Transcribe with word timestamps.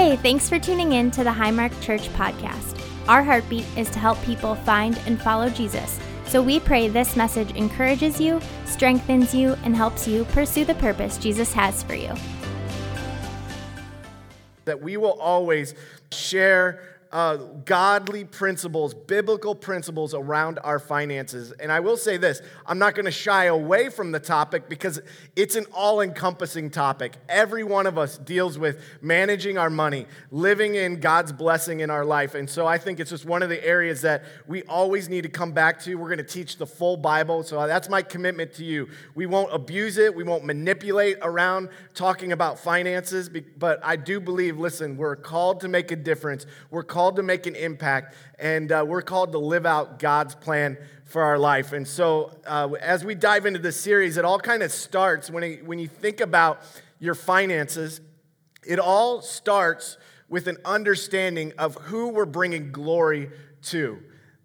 Hey, 0.00 0.16
thanks 0.16 0.48
for 0.48 0.58
tuning 0.58 0.92
in 0.92 1.10
to 1.10 1.22
the 1.22 1.28
Highmark 1.28 1.78
Church 1.82 2.08
podcast. 2.14 2.82
Our 3.06 3.22
heartbeat 3.22 3.66
is 3.76 3.90
to 3.90 3.98
help 3.98 4.18
people 4.22 4.54
find 4.54 4.96
and 5.04 5.20
follow 5.20 5.50
Jesus. 5.50 6.00
So 6.24 6.40
we 6.40 6.58
pray 6.58 6.88
this 6.88 7.16
message 7.16 7.50
encourages 7.50 8.18
you, 8.18 8.40
strengthens 8.64 9.34
you, 9.34 9.58
and 9.62 9.76
helps 9.76 10.08
you 10.08 10.24
pursue 10.24 10.64
the 10.64 10.74
purpose 10.76 11.18
Jesus 11.18 11.52
has 11.52 11.82
for 11.82 11.92
you. 11.92 12.14
That 14.64 14.80
we 14.80 14.96
will 14.96 15.20
always 15.20 15.74
share 16.12 16.89
uh, 17.12 17.36
godly 17.64 18.24
principles, 18.24 18.94
biblical 18.94 19.54
principles 19.54 20.14
around 20.14 20.60
our 20.62 20.78
finances. 20.78 21.50
And 21.52 21.72
I 21.72 21.80
will 21.80 21.96
say 21.96 22.16
this 22.16 22.40
I'm 22.66 22.78
not 22.78 22.94
going 22.94 23.04
to 23.04 23.10
shy 23.10 23.46
away 23.46 23.88
from 23.88 24.12
the 24.12 24.20
topic 24.20 24.68
because 24.68 25.00
it's 25.34 25.56
an 25.56 25.66
all 25.72 26.00
encompassing 26.00 26.70
topic. 26.70 27.16
Every 27.28 27.64
one 27.64 27.86
of 27.86 27.98
us 27.98 28.16
deals 28.16 28.58
with 28.58 28.80
managing 29.00 29.58
our 29.58 29.70
money, 29.70 30.06
living 30.30 30.76
in 30.76 31.00
God's 31.00 31.32
blessing 31.32 31.80
in 31.80 31.90
our 31.90 32.04
life. 32.04 32.36
And 32.36 32.48
so 32.48 32.66
I 32.66 32.78
think 32.78 33.00
it's 33.00 33.10
just 33.10 33.24
one 33.24 33.42
of 33.42 33.48
the 33.48 33.64
areas 33.64 34.02
that 34.02 34.22
we 34.46 34.62
always 34.64 35.08
need 35.08 35.22
to 35.22 35.28
come 35.28 35.50
back 35.50 35.80
to. 35.80 35.96
We're 35.96 36.08
going 36.08 36.18
to 36.18 36.24
teach 36.24 36.58
the 36.58 36.66
full 36.66 36.96
Bible. 36.96 37.42
So 37.42 37.66
that's 37.66 37.88
my 37.88 38.02
commitment 38.02 38.54
to 38.54 38.64
you. 38.64 38.88
We 39.16 39.26
won't 39.26 39.52
abuse 39.52 39.98
it, 39.98 40.14
we 40.14 40.22
won't 40.22 40.44
manipulate 40.44 41.16
around 41.22 41.70
talking 41.94 42.30
about 42.30 42.58
finances, 42.60 43.28
but 43.58 43.80
I 43.82 43.96
do 43.96 44.20
believe, 44.20 44.58
listen, 44.58 44.96
we're 44.96 45.16
called 45.16 45.60
to 45.62 45.68
make 45.68 45.90
a 45.90 45.96
difference. 45.96 46.46
We're 46.70 46.84
called 46.84 46.99
called 47.00 47.16
to 47.16 47.22
make 47.22 47.46
an 47.46 47.56
impact, 47.56 48.14
and 48.38 48.70
uh, 48.70 48.84
we're 48.86 49.00
called 49.00 49.32
to 49.32 49.38
live 49.38 49.64
out 49.64 49.98
God's 49.98 50.34
plan 50.34 50.76
for 51.06 51.22
our 51.22 51.38
life. 51.38 51.72
And 51.72 51.88
so, 51.88 52.38
uh, 52.46 52.72
as 52.78 53.06
we 53.06 53.14
dive 53.14 53.46
into 53.46 53.58
this 53.58 53.80
series, 53.80 54.18
it 54.18 54.26
all 54.26 54.38
kind 54.38 54.62
of 54.62 54.70
starts 54.70 55.30
when, 55.30 55.42
it, 55.42 55.64
when 55.64 55.78
you 55.78 55.88
think 55.88 56.20
about 56.20 56.60
your 56.98 57.14
finances, 57.14 58.02
it 58.66 58.78
all 58.78 59.22
starts 59.22 59.96
with 60.28 60.46
an 60.46 60.58
understanding 60.62 61.54
of 61.56 61.74
who 61.76 62.08
we're 62.08 62.26
bringing 62.26 62.70
glory 62.70 63.30
to 63.62 63.98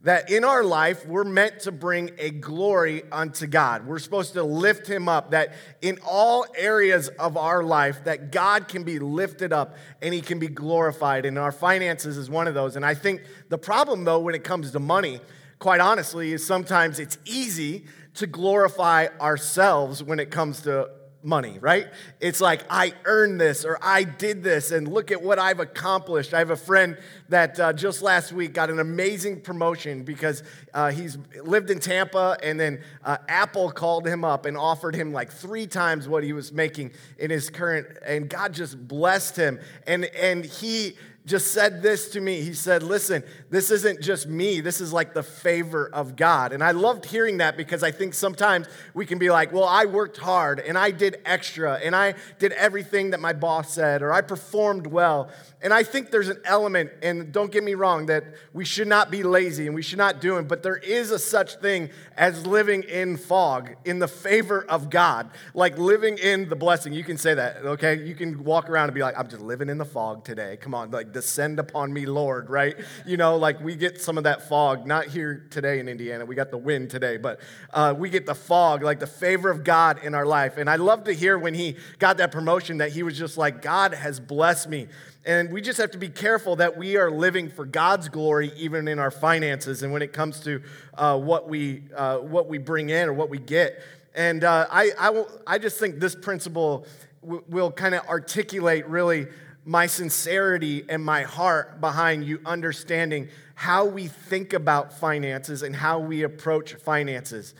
that 0.06 0.30
in 0.30 0.44
our 0.44 0.64
life, 0.64 1.03
we're 1.08 1.23
meant 1.23 1.61
to 1.61 1.72
bring 1.72 2.11
a 2.20 2.30
glory 2.30 3.02
unto 3.11 3.48
God. 3.48 3.88
We're 3.88 3.98
supposed 3.98 4.34
to 4.34 4.44
lift 4.44 4.88
him 4.88 5.09
up, 5.09 5.31
that 5.31 5.56
in 5.81 5.97
all 6.06 6.45
areas 6.56 7.08
of 7.08 7.38
our 7.38 7.64
life, 7.64 8.03
that 8.03 8.31
God 8.31 8.67
can 8.67 8.84
be 8.84 9.00
lifted 9.00 9.52
up 9.52 9.75
and 10.03 10.14
he 10.14 10.22
can 10.22 10.38
be 10.38 10.47
glorified. 10.47 11.25
And 11.25 11.39
our 11.39 11.52
finances 11.52 12.17
is 12.17 12.30
one 12.30 12.47
of 12.47 12.53
those. 12.53 12.75
And 12.75 12.86
I 12.86 12.94
think 12.94 13.23
the 13.50 13.58
problem, 13.58 14.03
though, 14.03 14.20
when 14.20 14.36
it 14.36 14.44
comes 14.44 14.70
to 14.72 14.80
money, 14.80 15.22
quite 15.58 15.81
honestly, 15.81 16.34
is 16.34 16.45
sometimes 16.45 17.00
it's 17.00 17.17
easy 17.25 17.86
to 18.14 18.28
glorify 18.28 19.08
ourselves 19.19 20.03
when 20.03 20.19
it 20.19 20.30
comes 20.30 20.62
to 20.62 20.88
money, 21.25 21.58
right? 21.59 21.88
It's 22.19 22.40
like, 22.40 22.62
I 22.69 22.94
earned 23.06 23.42
this 23.42 23.66
or 23.66 23.80
I 23.81 24.03
did 24.03 24.44
this 24.44 24.72
and 24.72 24.88
look 24.88 25.12
at 25.12 25.23
what 25.23 25.40
I've 25.40 25.59
accomplished. 25.59 26.34
I 26.34 26.40
have 26.40 26.52
a 26.52 26.56
friend 26.56 26.97
that 27.30 27.59
uh, 27.59 27.73
just 27.73 28.02
last 28.02 28.31
week 28.31 28.54
got 28.54 28.70
an 28.70 28.80
amazing 28.80 29.42
promotion 29.42 30.04
because 30.04 30.44
uh, 30.73 30.92
he's 30.92 31.18
lived 31.44 31.70
in 31.70 31.80
Tampa 31.80 32.38
and 32.44 32.59
then 32.59 32.81
uh, 33.04 33.18
Apple 33.28 33.72
called 33.72 34.08
him 34.08 34.23
up 34.23 34.45
and 34.45 34.58
offered 34.58 34.95
him 34.95 35.12
like 35.12 35.31
three 35.31 35.68
times 35.68 36.08
what 36.08 36.23
he 36.23 36.34
was 36.34 36.52
making 36.52 36.92
in 37.18 37.30
his 37.30 37.50
current, 37.50 37.88
and 38.06 38.30
God 38.30 38.53
just 38.53 38.88
blessed 38.88 39.36
him. 39.36 39.59
And, 39.88 40.06
and 40.06 40.46
he, 40.46 40.96
just 41.26 41.53
said 41.53 41.81
this 41.81 42.09
to 42.09 42.22
me. 42.22 42.42
He 42.42 42.53
said, 42.53 42.84
Listen, 42.84 43.23
this 43.50 43.72
isn't 43.72 44.02
just 44.02 44.28
me. 44.28 44.62
This 44.62 44.80
is 44.80 44.94
like 44.94 45.14
the 45.14 45.23
favor 45.23 45.90
of 45.92 46.16
God. 46.16 46.53
And 46.53 46.64
I 46.64 46.72
loved 46.72 47.06
hearing 47.06 47.38
that 47.38 47.58
because 47.58 47.81
I 47.81 47.92
think 47.92 48.14
sometimes 48.14 48.68
we 48.94 49.06
can 49.06 49.18
be 49.18 49.31
like, 49.31 49.52
Well, 49.52 49.64
I 49.64 49.86
worked 49.86 50.18
hard 50.18 50.59
and 50.59 50.78
I 50.78 50.92
did 50.92 51.18
extra 51.26 51.76
and 51.76 51.96
I 51.96 52.14
did 52.38 52.52
everything 52.53 53.09
that 53.09 53.20
my 53.20 53.34
boss 53.34 53.73
said 53.73 54.03
or 54.03 54.14
I 54.14 54.22
performed 54.22 54.86
well. 54.88 55.30
And 55.62 55.73
I 55.73 55.81
think 55.81 56.12
there's 56.12 56.30
an 56.30 56.42
element, 56.46 56.92
and 57.22 57.32
don't 57.32 57.52
get 57.52 57.64
me 57.64 57.74
wrong, 57.74 58.08
that 58.08 58.24
we 58.54 58.66
should 58.66 58.88
not 58.88 59.12
be 59.12 59.24
lazy 59.24 59.66
and 59.66 59.76
we 59.76 59.82
should 59.82 59.98
not 59.98 60.22
do 60.22 60.38
it, 60.38 60.48
but 60.48 60.64
there 60.64 60.78
is 60.78 61.12
a 61.12 61.20
such 61.20 61.56
thing 61.56 61.90
as 62.18 62.46
living 62.46 62.84
in 62.84 63.18
fog, 63.18 63.76
in 63.86 64.00
the 64.00 64.08
favor 64.08 64.66
of 64.68 64.90
God, 64.90 65.30
like 65.54 65.78
living 65.78 66.18
in 66.18 66.50
the 66.50 66.56
blessing. 66.56 66.94
You 66.94 67.04
can 67.04 67.18
say 67.18 67.34
that, 67.34 67.58
okay? 67.58 68.04
You 68.04 68.16
can 68.16 68.44
walk 68.44 68.70
around 68.70 68.90
and 68.90 68.96
be 68.96 69.02
like, 69.02 69.18
I'm 69.18 69.28
just 69.28 69.42
living 69.42 69.70
in 69.70 69.78
the 69.78 69.86
fog 69.86 70.24
today. 70.24 70.58
Come 70.58 70.74
on, 70.74 70.92
like 70.92 71.12
descend 71.12 71.59
upon 71.59 71.94
me, 71.94 72.06
Lord, 72.06 72.50
right? 72.50 72.75
You 73.06 73.18
know, 73.18 73.38
like 73.38 73.62
we 73.62 73.75
get 73.75 74.02
some 74.02 74.18
of 74.18 74.24
that 74.24 74.50
fog, 74.50 74.88
not 74.88 75.08
here 75.08 75.46
today 75.52 75.80
in 75.80 75.88
Indiana. 75.88 76.25
We 76.25 76.34
got 76.34 76.50
the 76.50 76.58
wind 76.58 76.90
today, 76.90 77.18
but 77.18 77.40
uh, 77.72 77.94
we 77.96 78.09
get 78.09 78.25
the 78.25 78.34
fog, 78.34 78.81
like 78.84 79.00
the 79.00 79.08
favor 79.08 79.50
of 79.50 79.64
God 79.64 80.04
in 80.04 80.16
our 80.16 80.25
life. 80.25 80.58
And 80.58 80.70
I 80.70 80.78
love 80.78 81.04
to 81.04 81.14
hear 81.14 81.38
when 81.38 81.54
he 81.54 81.75
got 82.00 82.18
that 82.18 82.31
promotion 82.31 82.78
that 82.78 82.92
he 82.92 83.04
was 83.04 83.18
just 83.18 83.38
like, 83.38 83.62
God 83.62 83.94
has 83.94 84.20
blessed 84.20 84.70
me. 84.70 84.88
And 85.25 85.52
we 85.52 85.59
just 85.59 85.80
have 85.80 85.90
to 85.91 85.97
be 85.97 86.09
careful 86.09 86.56
that 86.58 86.78
we 86.78 86.97
are 86.97 87.09
living 87.09 87.50
for 87.50 87.66
God's 87.66 88.09
glory, 88.09 88.52
even 88.56 88.88
in 88.88 89.00
our 89.00 89.09
finances 89.09 89.81
and 89.81 89.91
when 89.91 90.03
it 90.03 90.13
comes 90.13 90.40
to 90.41 90.62
uh, 90.94 91.18
what, 91.18 91.50
we, 91.50 91.81
uh, 91.96 92.18
what 92.18 92.47
we 92.47 92.59
bring 92.59 92.91
in 92.91 93.09
or 93.09 93.13
what 93.13 93.30
we 93.30 93.40
get. 93.40 93.81
And 94.13 94.44
uh, 94.44 94.68
I, 94.69 94.91
I, 95.00 95.09
will, 95.09 95.28
I 95.47 95.58
just 95.58 95.80
think 95.80 96.00
this 96.00 96.13
principle 96.13 96.86
w- 97.22 97.44
will 97.50 97.72
kind 97.72 97.96
of 97.96 98.08
articulate 98.08 98.88
really 98.88 99.25
my 99.66 99.88
sincerity 99.88 100.86
and 100.88 101.03
my 101.03 101.24
heart 101.24 101.81
behind 101.81 102.24
you 102.24 102.40
understanding 102.46 103.30
how 103.56 103.86
we 103.86 104.07
think 104.07 104.53
about 104.53 104.94
finances 104.94 105.63
and 105.63 105.75
how 105.75 105.97
we 105.97 106.22
approach 106.22 106.75
finances. 106.75 107.56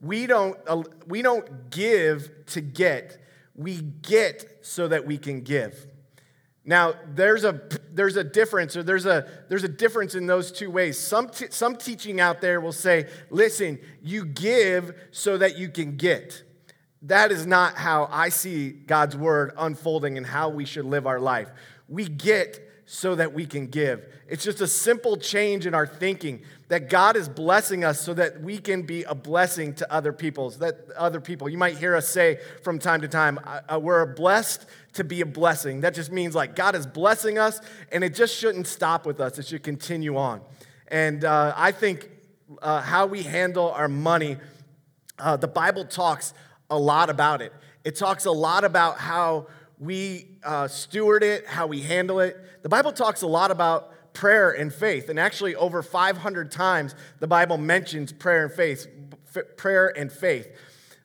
We 0.00 0.26
don't, 0.26 0.58
uh, 0.66 0.84
we 1.06 1.20
don't 1.20 1.68
give 1.68 2.30
to 2.46 2.62
get, 2.62 3.18
we 3.54 3.82
get 3.82 4.60
so 4.62 4.88
that 4.88 5.04
we 5.04 5.18
can 5.18 5.42
give. 5.42 5.86
Now, 6.70 6.94
there's 7.16 7.42
a, 7.42 7.60
there's 7.92 8.14
a 8.14 8.22
difference, 8.22 8.76
or 8.76 8.84
there's 8.84 9.04
a, 9.04 9.26
there's 9.48 9.64
a 9.64 9.68
difference 9.68 10.14
in 10.14 10.28
those 10.28 10.52
two 10.52 10.70
ways. 10.70 10.96
Some, 10.96 11.28
t- 11.28 11.48
some 11.50 11.74
teaching 11.74 12.20
out 12.20 12.40
there 12.40 12.60
will 12.60 12.70
say, 12.70 13.08
listen, 13.28 13.80
you 14.04 14.24
give 14.24 14.94
so 15.10 15.36
that 15.36 15.58
you 15.58 15.68
can 15.68 15.96
get. 15.96 16.44
That 17.02 17.32
is 17.32 17.44
not 17.44 17.74
how 17.74 18.08
I 18.12 18.28
see 18.28 18.70
God's 18.70 19.16
word 19.16 19.52
unfolding 19.58 20.16
and 20.16 20.24
how 20.24 20.50
we 20.50 20.64
should 20.64 20.84
live 20.84 21.08
our 21.08 21.18
life. 21.18 21.48
We 21.88 22.06
get 22.06 22.60
so 22.86 23.16
that 23.16 23.32
we 23.34 23.46
can 23.46 23.66
give. 23.66 24.06
It's 24.28 24.44
just 24.44 24.60
a 24.60 24.68
simple 24.68 25.16
change 25.16 25.66
in 25.66 25.74
our 25.74 25.88
thinking 25.88 26.44
that 26.70 26.88
God 26.88 27.16
is 27.16 27.28
blessing 27.28 27.82
us 27.82 28.00
so 28.00 28.14
that 28.14 28.42
we 28.42 28.56
can 28.56 28.82
be 28.82 29.02
a 29.02 29.14
blessing 29.14 29.74
to 29.74 29.92
other 29.92 30.12
people's 30.12 30.58
that 30.58 30.88
other 30.96 31.20
people. 31.20 31.48
You 31.48 31.58
might 31.58 31.76
hear 31.76 31.96
us 31.96 32.08
say 32.08 32.38
from 32.62 32.78
time 32.78 33.00
to 33.00 33.08
time, 33.08 33.40
we're 33.80 34.06
blessed 34.06 34.66
to 34.92 35.02
be 35.02 35.20
a 35.20 35.26
blessing. 35.26 35.80
That 35.80 35.94
just 35.94 36.12
means 36.12 36.36
like 36.36 36.54
God 36.54 36.76
is 36.76 36.86
blessing 36.86 37.38
us, 37.38 37.60
and 37.90 38.04
it 38.04 38.14
just 38.14 38.36
shouldn't 38.36 38.68
stop 38.68 39.04
with 39.04 39.20
us. 39.20 39.36
It 39.36 39.48
should 39.48 39.64
continue 39.64 40.16
on. 40.16 40.42
And 40.86 41.24
uh, 41.24 41.54
I 41.56 41.72
think 41.72 42.08
uh, 42.62 42.80
how 42.82 43.06
we 43.06 43.24
handle 43.24 43.72
our 43.72 43.88
money, 43.88 44.36
uh, 45.18 45.36
the 45.36 45.48
Bible 45.48 45.84
talks 45.84 46.34
a 46.70 46.78
lot 46.78 47.10
about 47.10 47.42
it. 47.42 47.52
It 47.82 47.96
talks 47.96 48.26
a 48.26 48.32
lot 48.32 48.62
about 48.62 48.96
how 48.98 49.48
we 49.80 50.38
uh, 50.44 50.68
steward 50.68 51.24
it, 51.24 51.48
how 51.48 51.66
we 51.66 51.80
handle 51.80 52.20
it. 52.20 52.62
The 52.62 52.68
Bible 52.68 52.92
talks 52.92 53.22
a 53.22 53.26
lot 53.26 53.50
about 53.50 53.89
prayer 54.12 54.50
and 54.50 54.72
faith. 54.72 55.08
And 55.08 55.18
actually, 55.18 55.54
over 55.54 55.82
500 55.82 56.50
times, 56.50 56.94
the 57.18 57.26
Bible 57.26 57.58
mentions 57.58 58.12
prayer 58.12 58.44
and 58.44 58.52
faith. 58.52 58.86
Prayer 59.56 59.96
and 59.96 60.10
faith. 60.10 60.48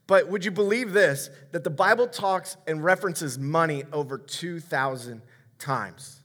But 0.07 0.29
would 0.29 0.45
you 0.45 0.51
believe 0.51 0.93
this? 0.93 1.29
That 1.51 1.63
the 1.63 1.69
Bible 1.69 2.07
talks 2.07 2.57
and 2.67 2.83
references 2.83 3.39
money 3.39 3.83
over 3.91 4.17
2,000 4.17 5.21
times. 5.59 6.21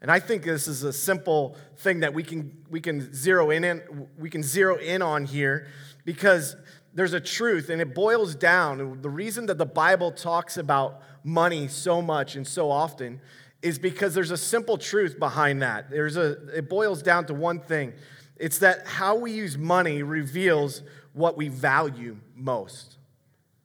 And 0.00 0.10
I 0.10 0.20
think 0.20 0.44
this 0.44 0.68
is 0.68 0.82
a 0.82 0.92
simple 0.92 1.56
thing 1.78 2.00
that 2.00 2.14
we 2.14 2.22
can, 2.22 2.56
we 2.70 2.80
can 2.80 3.12
zero 3.14 3.50
in, 3.50 3.64
in 3.64 4.08
we 4.18 4.30
can 4.30 4.42
zero 4.42 4.76
in 4.76 5.02
on 5.02 5.24
here 5.24 5.68
because 6.04 6.54
there's 6.94 7.12
a 7.12 7.20
truth 7.20 7.70
and 7.70 7.80
it 7.80 7.94
boils 7.94 8.34
down. 8.34 9.00
The 9.00 9.10
reason 9.10 9.46
that 9.46 9.58
the 9.58 9.66
Bible 9.66 10.12
talks 10.12 10.56
about 10.58 11.00
money 11.24 11.66
so 11.66 12.00
much 12.00 12.36
and 12.36 12.46
so 12.46 12.70
often 12.70 13.20
is 13.62 13.78
because 13.78 14.14
there's 14.14 14.30
a 14.30 14.36
simple 14.36 14.78
truth 14.78 15.18
behind 15.18 15.62
that. 15.62 15.90
There's 15.90 16.16
a, 16.16 16.32
it 16.56 16.68
boils 16.68 17.02
down 17.02 17.26
to 17.26 17.34
one 17.34 17.60
thing 17.60 17.94
it's 18.36 18.58
that 18.58 18.86
how 18.86 19.16
we 19.16 19.32
use 19.32 19.56
money 19.56 20.02
reveals 20.02 20.82
what 21.14 21.36
we 21.36 21.48
value 21.48 22.18
most, 22.34 22.98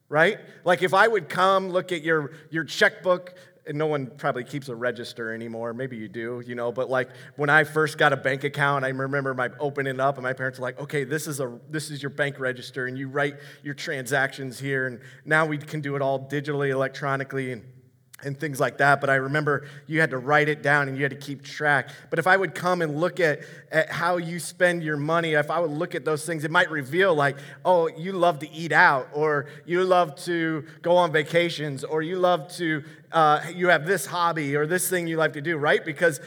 right? 0.08 0.40
Like 0.64 0.82
if 0.82 0.94
I 0.94 1.08
would 1.08 1.28
come 1.28 1.70
look 1.70 1.92
at 1.92 2.04
your, 2.04 2.32
your 2.50 2.64
checkbook, 2.64 3.36
and 3.68 3.78
no 3.78 3.86
one 3.86 4.08
probably 4.18 4.44
keeps 4.44 4.70
a 4.70 4.76
register 4.76 5.34
anymore. 5.34 5.74
Maybe 5.74 5.96
you 5.96 6.08
do, 6.08 6.42
you 6.46 6.56
know. 6.56 6.72
But 6.72 6.90
like 6.90 7.10
when 7.36 7.50
I 7.50 7.64
first 7.64 7.98
got 7.98 8.12
a 8.12 8.18
bank 8.18 8.44
account, 8.44 8.84
I 8.86 8.90
remember 8.90 9.36
my 9.36 9.50
opening 9.60 9.96
it 9.96 10.00
up, 10.00 10.16
and 10.16 10.24
my 10.24 10.34
parents 10.34 10.58
were 10.58 10.64
like, 10.64 10.80
"Okay, 10.80 11.04
this 11.04 11.28
is 11.28 11.40
a 11.40 11.60
this 11.70 11.92
is 11.92 12.02
your 12.02 12.10
bank 12.10 12.40
register, 12.40 12.88
and 12.88 12.98
you 12.98 13.08
write 13.08 13.36
your 13.62 13.76
transactions 13.76 14.60
here, 14.60 14.88
and 14.88 15.00
now 15.26 15.46
we 15.46 15.60
can 15.60 15.80
do 15.80 15.96
it 15.96 16.02
all 16.02 16.28
digitally, 16.28 16.72
electronically." 16.72 17.52
And 17.52 17.64
and 18.24 18.40
things 18.40 18.60
like 18.60 18.78
that. 18.78 19.02
But 19.02 19.10
I 19.10 19.16
remember 19.16 19.68
you 19.88 20.00
had 20.00 20.12
to 20.12 20.18
write 20.18 20.50
it 20.50 20.62
down 20.62 20.88
and 20.88 20.98
you 20.98 21.04
had 21.04 21.12
to 21.12 21.18
keep 21.18 21.44
track. 21.44 21.90
But 22.10 22.20
if 22.20 22.28
I 22.28 22.38
would 22.38 22.56
come 22.56 22.82
and 22.82 23.00
look 23.00 23.20
at, 23.20 23.42
at 23.72 23.90
how 23.90 24.18
you 24.18 24.40
spend 24.40 24.84
your 24.84 24.98
money, 24.98 25.34
if 25.34 25.50
I 25.50 25.60
would 25.60 25.72
look 25.72 25.96
at 25.96 26.06
those 26.06 26.26
things, 26.26 26.44
it 26.44 26.52
might 26.52 26.70
reveal 26.70 27.14
like, 27.16 27.38
oh, 27.66 27.88
you 27.88 28.14
love 28.14 28.40
to 28.40 28.52
eat 28.52 28.72
out, 28.72 29.10
or 29.14 29.48
you 29.66 29.84
love 29.84 30.16
to 30.26 30.66
go 30.82 30.96
on 30.96 31.12
vacations, 31.12 31.84
or 31.84 32.02
you 32.02 32.18
love 32.18 32.52
to, 32.54 32.84
uh, 33.12 33.42
you 33.54 33.70
have 33.70 33.86
this 33.86 34.06
hobby 34.06 34.56
or 34.56 34.66
this 34.66 34.90
thing 34.90 35.08
you 35.08 35.18
like 35.18 35.34
to 35.34 35.42
do, 35.42 35.58
right? 35.58 35.84
Because 35.84 36.20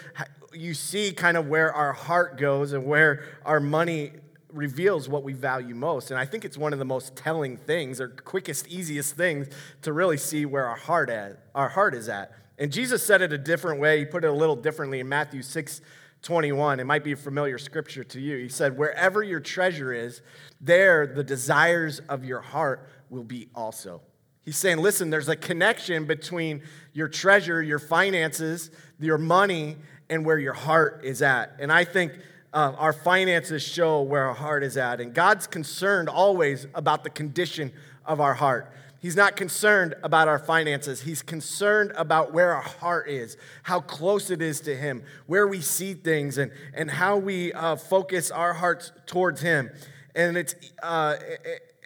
you 0.53 0.75
see 0.75 1.13
kind 1.13 1.37
of 1.37 1.49
where 1.49 1.73
our 1.73 1.93
heart 1.93 2.39
goes 2.39 2.73
and 2.73 2.85
where 2.87 3.25
our 3.45 3.61
money 3.61 4.13
reveals 4.55 5.09
what 5.09 5.25
we 5.25 5.33
value 5.33 5.75
most. 5.75 6.11
And 6.11 6.19
I 6.19 6.25
think 6.25 6.45
it's 6.45 6.57
one 6.57 6.73
of 6.73 6.79
the 6.79 6.85
most 6.85 7.17
telling 7.17 7.57
things 7.57 8.01
or 8.01 8.09
quickest, 8.09 8.69
easiest 8.69 9.17
things 9.17 9.49
to 9.83 9.93
really 9.93 10.17
see 10.17 10.47
where 10.47 10.67
our 10.67 10.77
heart, 10.77 11.11
at, 11.11 11.41
our 11.55 11.69
heart 11.69 11.95
is 11.95 12.09
at. 12.09 12.33
And 12.59 12.73
Jesus 12.73 13.03
said 13.03 13.21
it 13.21 13.33
a 13.33 13.39
different 13.39 13.81
way. 13.81 13.99
He 13.99 14.05
put 14.05 14.25
it 14.25 14.29
a 14.29 14.33
little 14.33 14.57
differently 14.57 15.01
in 15.01 15.09
Matthew 15.09 15.43
6 15.43 15.81
21. 16.23 16.81
It 16.81 16.85
might 16.85 17.05
be 17.05 17.13
a 17.13 17.17
familiar 17.17 17.59
scripture 17.59 18.03
to 18.03 18.19
you. 18.19 18.39
He 18.39 18.49
said, 18.49 18.79
Wherever 18.79 19.23
your 19.23 19.41
treasure 19.41 19.93
is, 19.93 20.23
there 20.59 21.07
the 21.07 21.23
desires 21.23 22.01
of 22.09 22.25
your 22.25 22.41
heart 22.41 22.89
will 23.11 23.25
be 23.25 23.49
also. 23.55 24.01
He's 24.45 24.57
saying, 24.57 24.79
listen, 24.79 25.11
there's 25.11 25.29
a 25.29 25.37
connection 25.37 26.05
between 26.05 26.63
your 26.93 27.09
treasure, 27.09 27.63
your 27.63 27.79
finances, 27.79 28.71
your 29.01 29.17
money, 29.17 29.77
and 30.11 30.25
where 30.25 30.39
your 30.39 30.53
heart 30.53 31.01
is 31.03 31.23
at. 31.23 31.57
And 31.59 31.73
I 31.73 31.85
think 31.85 32.13
uh, 32.55 32.73
our 32.79 32.93
finances 32.93 33.63
show 33.63 34.01
where 34.01 34.29
our 34.29 34.35
heart 34.35 34.63
is 34.63 34.77
at. 34.77 35.01
And 35.01 35.13
God's 35.13 35.47
concerned 35.47 36.09
always 36.09 36.67
about 36.75 37.03
the 37.03 37.11
condition 37.11 37.73
of 38.07 38.21
our 38.21 38.35
heart. 38.35 38.73
He's 39.01 39.17
not 39.17 39.37
concerned 39.37 39.95
about 40.03 40.29
our 40.29 40.39
finances. 40.39 41.03
He's 41.03 41.21
concerned 41.21 41.93
about 41.97 42.33
where 42.33 42.55
our 42.55 42.63
heart 42.63 43.11
is, 43.11 43.37
how 43.65 43.81
close 43.81 44.31
it 44.31 44.41
is 44.41 44.63
to 44.63 44.75
Him, 44.75 45.03
where 45.27 45.47
we 45.47 45.61
see 45.61 45.93
things, 45.93 46.39
and, 46.39 46.51
and 46.73 46.91
how 46.91 47.19
we 47.19 47.53
uh, 47.53 47.77
focus 47.77 48.31
our 48.31 48.55
hearts 48.55 48.93
towards 49.05 49.43
Him. 49.43 49.69
And 50.15 50.39
it's, 50.39 50.55
uh, 50.83 51.17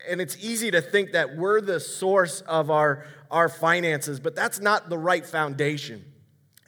and 0.09 0.21
it's 0.21 0.37
easy 0.39 0.71
to 0.71 0.81
think 0.81 1.13
that 1.13 1.37
we're 1.37 1.61
the 1.61 1.81
source 1.81 2.43
of 2.43 2.71
our, 2.71 3.05
our 3.33 3.49
finances, 3.49 4.21
but 4.21 4.37
that's 4.37 4.61
not 4.61 4.89
the 4.89 4.99
right 4.99 5.27
foundation. 5.27 6.05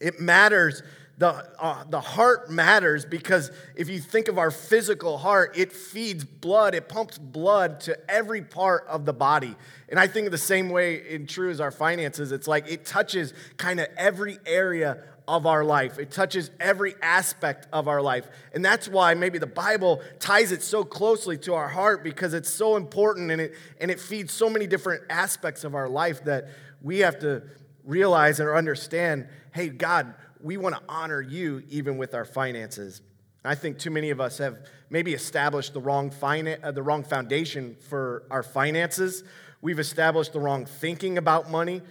It 0.01 0.21
matters 0.21 0.83
the, 1.21 1.47
uh, 1.59 1.85
the 1.91 2.01
heart 2.01 2.51
matters 2.51 3.05
because 3.05 3.51
if 3.77 3.91
you 3.91 4.01
think 4.01 4.29
of 4.29 4.39
our 4.39 4.51
physical 4.51 5.19
heart, 5.19 5.53
it 5.55 5.71
feeds 5.71 6.25
blood, 6.25 6.75
it 6.75 6.89
pumps 6.89 7.19
blood 7.19 7.81
to 7.81 8.11
every 8.11 8.41
part 8.41 8.87
of 8.89 9.05
the 9.05 9.13
body. 9.13 9.55
And 9.91 10.01
I 10.01 10.07
think 10.07 10.31
the 10.31 10.39
same 10.39 10.71
way 10.71 11.07
in 11.11 11.27
true 11.27 11.51
as 11.51 11.61
our 11.61 11.71
finances, 11.71 12.33
it's 12.33 12.49
like 12.49 12.73
it 12.73 12.87
touches 12.87 13.35
kind 13.59 13.81
of 13.81 13.89
every 13.99 14.39
area 14.47 15.03
of 15.29 15.45
our 15.45 15.63
life. 15.63 15.99
It 15.99 16.11
touches 16.11 16.51
every 16.59 16.95
aspect 17.03 17.69
of 17.71 17.87
our 17.87 18.01
life. 18.01 18.27
And 18.55 18.65
that's 18.65 18.89
why 18.89 19.13
maybe 19.13 19.37
the 19.37 19.47
Bible 19.47 20.01
ties 20.21 20.53
it 20.53 20.63
so 20.63 20.85
closely 20.85 21.37
to 21.39 21.53
our 21.53 21.69
heart 21.69 22.03
because 22.03 22.33
it's 22.33 22.49
so 22.49 22.77
important 22.77 23.31
and 23.31 23.43
it, 23.43 23.55
and 23.79 23.91
it 23.91 24.01
feeds 24.01 24.33
so 24.33 24.49
many 24.49 24.67
different 24.67 25.03
aspects 25.11 25.65
of 25.65 25.75
our 25.75 25.89
life 25.89 26.25
that 26.25 26.49
we 26.81 27.01
have 27.01 27.19
to 27.19 27.43
realize 27.85 28.41
or 28.41 28.57
understand 28.57 29.29
hey, 29.53 29.69
God, 29.69 30.15
we 30.43 30.57
want 30.57 30.75
to 30.75 30.83
honor 30.89 31.21
you 31.21 31.63
even 31.69 31.97
with 31.97 32.15
our 32.15 32.25
finances. 32.25 33.03
I 33.45 33.55
think 33.55 33.79
too 33.79 33.91
many 33.91 34.11
of 34.11 34.21
us 34.21 34.39
have 34.39 34.59
maybe 34.91 35.15
established 35.15 35.73
the 35.73 35.81
wrong, 35.81 36.13
uh, 36.23 36.73
the 36.73 36.83
wrong 36.83 37.03
foundation 37.05 37.77
for 37.89 38.25
our 38.31 38.43
finances. 38.43 39.25
We've 39.63 39.79
established 39.79 40.33
the 40.33 40.41
wrong 40.41 40.67
thinking 40.67 41.17
about 41.17 41.51
money, 41.51 41.83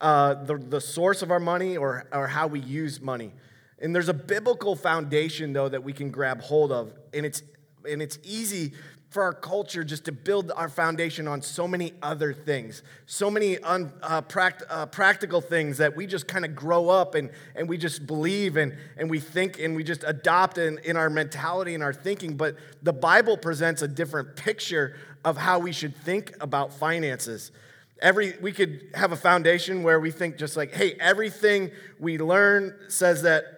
uh, 0.00 0.34
the, 0.34 0.56
the 0.56 0.80
source 0.80 1.22
of 1.22 1.30
our 1.30 1.40
money, 1.40 1.76
or, 1.76 2.06
or 2.12 2.26
how 2.26 2.48
we 2.48 2.60
use 2.60 3.00
money. 3.00 3.32
And 3.78 3.94
there's 3.94 4.08
a 4.08 4.14
biblical 4.14 4.74
foundation, 4.74 5.52
though, 5.52 5.68
that 5.68 5.84
we 5.84 5.92
can 5.92 6.10
grab 6.10 6.40
hold 6.40 6.72
of. 6.72 6.92
And 7.14 7.24
it's, 7.26 7.42
and 7.88 8.02
it's 8.02 8.18
easy 8.24 8.72
for 9.16 9.22
our 9.22 9.32
culture 9.32 9.82
just 9.82 10.04
to 10.04 10.12
build 10.12 10.52
our 10.54 10.68
foundation 10.68 11.26
on 11.26 11.40
so 11.40 11.66
many 11.66 11.94
other 12.02 12.34
things, 12.34 12.82
so 13.06 13.30
many 13.30 13.56
un, 13.60 13.90
uh, 14.02 14.20
pract, 14.20 14.60
uh, 14.68 14.84
practical 14.84 15.40
things 15.40 15.78
that 15.78 15.96
we 15.96 16.06
just 16.06 16.28
kind 16.28 16.44
of 16.44 16.54
grow 16.54 16.90
up 16.90 17.14
and, 17.14 17.30
and 17.54 17.66
we 17.66 17.78
just 17.78 18.06
believe 18.06 18.58
and, 18.58 18.76
and 18.98 19.08
we 19.08 19.18
think 19.18 19.58
and 19.58 19.74
we 19.74 19.82
just 19.82 20.04
adopt 20.06 20.58
in, 20.58 20.78
in 20.84 20.98
our 20.98 21.08
mentality 21.08 21.72
and 21.72 21.82
our 21.82 21.94
thinking. 21.94 22.36
But 22.36 22.56
the 22.82 22.92
Bible 22.92 23.38
presents 23.38 23.80
a 23.80 23.88
different 23.88 24.36
picture 24.36 24.98
of 25.24 25.38
how 25.38 25.60
we 25.60 25.72
should 25.72 25.96
think 25.96 26.34
about 26.42 26.74
finances. 26.74 27.52
Every, 28.02 28.34
we 28.42 28.52
could 28.52 28.90
have 28.92 29.12
a 29.12 29.16
foundation 29.16 29.82
where 29.82 29.98
we 29.98 30.10
think 30.10 30.36
just 30.36 30.58
like, 30.58 30.74
hey, 30.74 30.94
everything 31.00 31.70
we 31.98 32.18
learn 32.18 32.74
says 32.88 33.22
that 33.22 33.55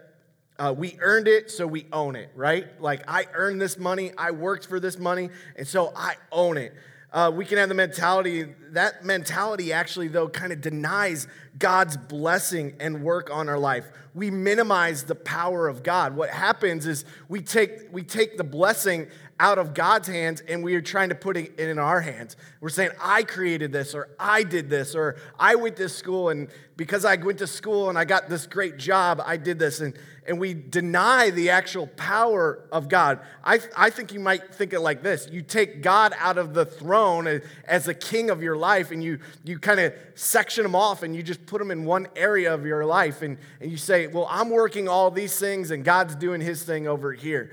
uh, 0.59 0.75
we 0.77 0.99
earned 1.01 1.29
it, 1.29 1.51
so 1.51 1.67
we 1.67 1.87
own 1.93 2.17
it, 2.17 2.31
right? 2.35 2.67
Like, 2.81 3.05
I 3.09 3.27
earned 3.35 3.61
this 3.61 3.79
money, 3.79 4.13
I 4.19 4.33
worked 4.33 4.67
for 4.67 4.81
this 4.81 4.99
money, 4.99 5.31
and 5.57 5.67
so 5.67 5.93
I 5.95 6.17
own 6.33 6.57
it. 6.57 6.75
Uh, 7.11 7.33
we 7.35 7.45
can 7.47 7.57
have 7.57 7.71
the 7.71 7.75
mentality, 7.75 8.45
that 8.73 9.05
mentality 9.05 9.73
actually, 9.73 10.09
though, 10.09 10.29
kind 10.29 10.53
of 10.53 10.61
denies 10.61 11.27
God's 11.59 11.97
blessing 11.97 12.75
and 12.81 13.03
work 13.03 13.31
on 13.33 13.49
our 13.49 13.59
life. 13.59 13.87
We 14.15 14.31
minimize 14.31 15.05
the 15.05 15.15
power 15.15 15.69
of 15.69 15.83
God. 15.83 16.15
What 16.15 16.29
happens 16.29 16.87
is 16.87 17.07
we 17.29 17.41
take, 17.41 17.93
we 17.93 18.03
take 18.03 18.37
the 18.37 18.45
blessing 18.45 19.07
out 19.41 19.57
of 19.57 19.73
God's 19.73 20.09
hands 20.09 20.43
and 20.49 20.65
we 20.65 20.75
are 20.75 20.83
trying 20.83 21.09
to 21.11 21.15
put 21.15 21.37
it 21.37 21.59
in 21.59 21.79
our 21.79 22.01
hands. 22.01 22.37
We're 22.61 22.69
saying, 22.69 22.91
I 23.01 23.23
created 23.23 23.73
this, 23.73 23.95
or 23.95 24.11
I 24.19 24.43
did 24.43 24.69
this, 24.69 24.95
or 24.95 25.17
I 25.39 25.55
went 25.55 25.77
to 25.77 25.89
school, 25.89 26.29
and 26.29 26.49
because 26.77 27.05
I 27.05 27.17
went 27.17 27.39
to 27.39 27.47
school 27.47 27.89
and 27.89 27.97
I 27.97 28.05
got 28.05 28.29
this 28.29 28.47
great 28.47 28.77
job, 28.77 29.23
I 29.25 29.37
did 29.39 29.59
this. 29.59 29.81
And, 29.81 29.97
and 30.29 30.39
we 30.39 30.53
deny 30.53 31.31
the 31.31 31.51
actual 31.51 31.87
power 31.87 32.63
of 32.71 32.89
God. 32.89 33.21
I, 33.43 33.61
I 33.77 33.89
think 33.91 34.13
you 34.13 34.21
might 34.21 34.55
think 34.55 34.73
it 34.75 34.81
like 34.81 35.03
this 35.03 35.29
you 35.33 35.43
take 35.43 35.83
God 35.83 36.13
out 36.19 36.39
of 36.39 36.55
the 36.55 36.67
throne 36.67 37.41
as 37.65 37.87
the 37.87 37.95
king 37.95 38.31
of 38.31 38.43
your 38.43 38.57
life, 38.57 38.91
and 38.91 39.03
you, 39.03 39.19
you 39.43 39.59
kind 39.59 39.81
of 39.81 39.95
section 40.15 40.65
him 40.65 40.75
off 40.75 41.03
and 41.03 41.17
you 41.17 41.23
just 41.23 41.45
put 41.47 41.61
him 41.61 41.71
in 41.71 41.85
one 41.85 42.07
area 42.15 42.53
of 42.53 42.67
your 42.67 42.85
life. 42.85 43.23
And, 43.23 43.39
and 43.61 43.71
you 43.71 43.79
say, 43.79 44.07
Well, 44.07 44.27
I'm 44.31 44.51
working 44.51 44.87
all 44.87 45.11
these 45.11 45.39
things, 45.39 45.71
and 45.71 45.83
God's 45.83 46.15
doing 46.15 46.41
his 46.41 46.63
thing 46.63 46.87
over 46.87 47.13
here. 47.13 47.51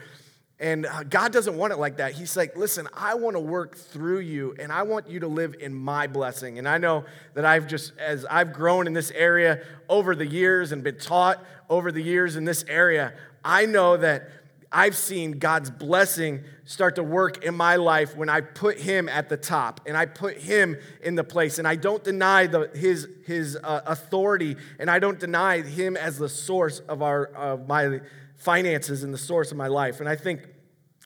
And 0.60 0.86
uh, 0.86 1.04
God 1.04 1.34
doesn't 1.34 1.58
want 1.58 1.74
it 1.74 1.80
like 1.80 1.98
that. 1.98 2.14
He's 2.14 2.38
like, 2.38 2.56
listen, 2.56 2.88
I 2.94 3.16
want 3.16 3.36
to 3.36 3.42
work 3.42 3.76
through 3.76 4.20
you 4.20 4.56
and 4.58 4.72
I 4.72 4.84
want 4.84 5.10
you 5.10 5.20
to 5.20 5.28
live 5.28 5.56
in 5.60 5.74
my 5.74 6.08
blessing. 6.08 6.60
And 6.60 6.68
I 6.68 6.78
know 6.78 7.04
that 7.34 7.44
I've 7.44 7.68
just, 7.68 7.92
as 7.98 8.26
I've 8.26 8.54
grown 8.54 8.88
in 8.88 8.94
this 8.94 9.12
area 9.12 9.62
over 9.90 10.16
the 10.16 10.26
years 10.26 10.72
and 10.72 10.82
been 10.82 10.98
taught 10.98 11.44
over 11.70 11.92
the 11.92 12.02
years 12.02 12.38
in 12.38 12.46
this 12.46 12.64
area, 12.70 13.14
I 13.44 13.66
know 13.66 13.98
that 13.98 14.30
I've 14.72 14.96
seen 14.96 15.40
God's 15.40 15.70
blessing 15.70 16.44
start 16.64 16.96
to 16.96 17.04
work 17.04 17.44
in 17.44 17.56
my 17.56 17.76
life 17.76 18.16
when 18.16 18.30
I 18.30 18.42
put 18.42 18.80
Him 18.80 19.08
at 19.10 19.30
the 19.30 19.38
top 19.38 19.82
and 19.86 19.96
I 19.96 20.06
put 20.06 20.38
Him 20.38 20.78
in 21.02 21.16
the 21.16 21.24
place. 21.24 21.60
And 21.60 21.68
I 21.68 21.76
don't 21.76 22.04
deny 22.04 22.48
the, 22.48 22.70
His, 22.74 23.08
his 23.26 23.58
uh, 23.62 23.82
authority 23.86 24.56
and 24.80 24.90
I 24.90 25.00
don't 25.00 25.20
deny 25.20 25.62
Him 25.62 25.98
as 25.98 26.18
the 26.18 26.30
source 26.30 26.80
of, 26.80 27.02
our, 27.02 27.26
of 27.28 27.68
my 27.68 28.00
finances 28.38 29.04
and 29.04 29.14
the 29.14 29.18
source 29.18 29.52
of 29.52 29.58
my 29.58 29.68
life. 29.68 30.00
And 30.00 30.10
I 30.10 30.16
think 30.16 30.48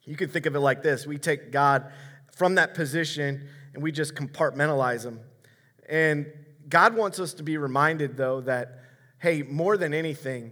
you 0.06 0.16
could 0.16 0.32
think 0.32 0.46
of 0.46 0.56
it 0.56 0.60
like 0.60 0.84
this 0.84 1.06
we 1.06 1.18
take 1.18 1.52
God 1.52 1.92
from 2.36 2.56
that 2.56 2.74
position 2.74 3.48
and 3.74 3.84
we 3.84 3.92
just 3.92 4.16
compartmentalize 4.16 5.06
him. 5.06 5.20
And 5.88 6.28
God 6.70 6.96
wants 6.96 7.20
us 7.20 7.34
to 7.36 7.44
be 7.44 7.58
reminded, 7.58 8.16
though, 8.16 8.42
that, 8.42 8.84
hey, 9.20 9.42
more 9.42 9.76
than 9.76 9.94
anything, 9.94 10.52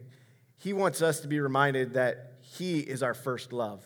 He 0.57 0.73
wants 0.73 1.01
us 1.01 1.19
to 1.21 1.27
be 1.27 1.39
reminded 1.39 1.93
that 1.93 2.33
He 2.41 2.79
is 2.79 3.03
our 3.03 3.13
first 3.13 3.53
love. 3.53 3.83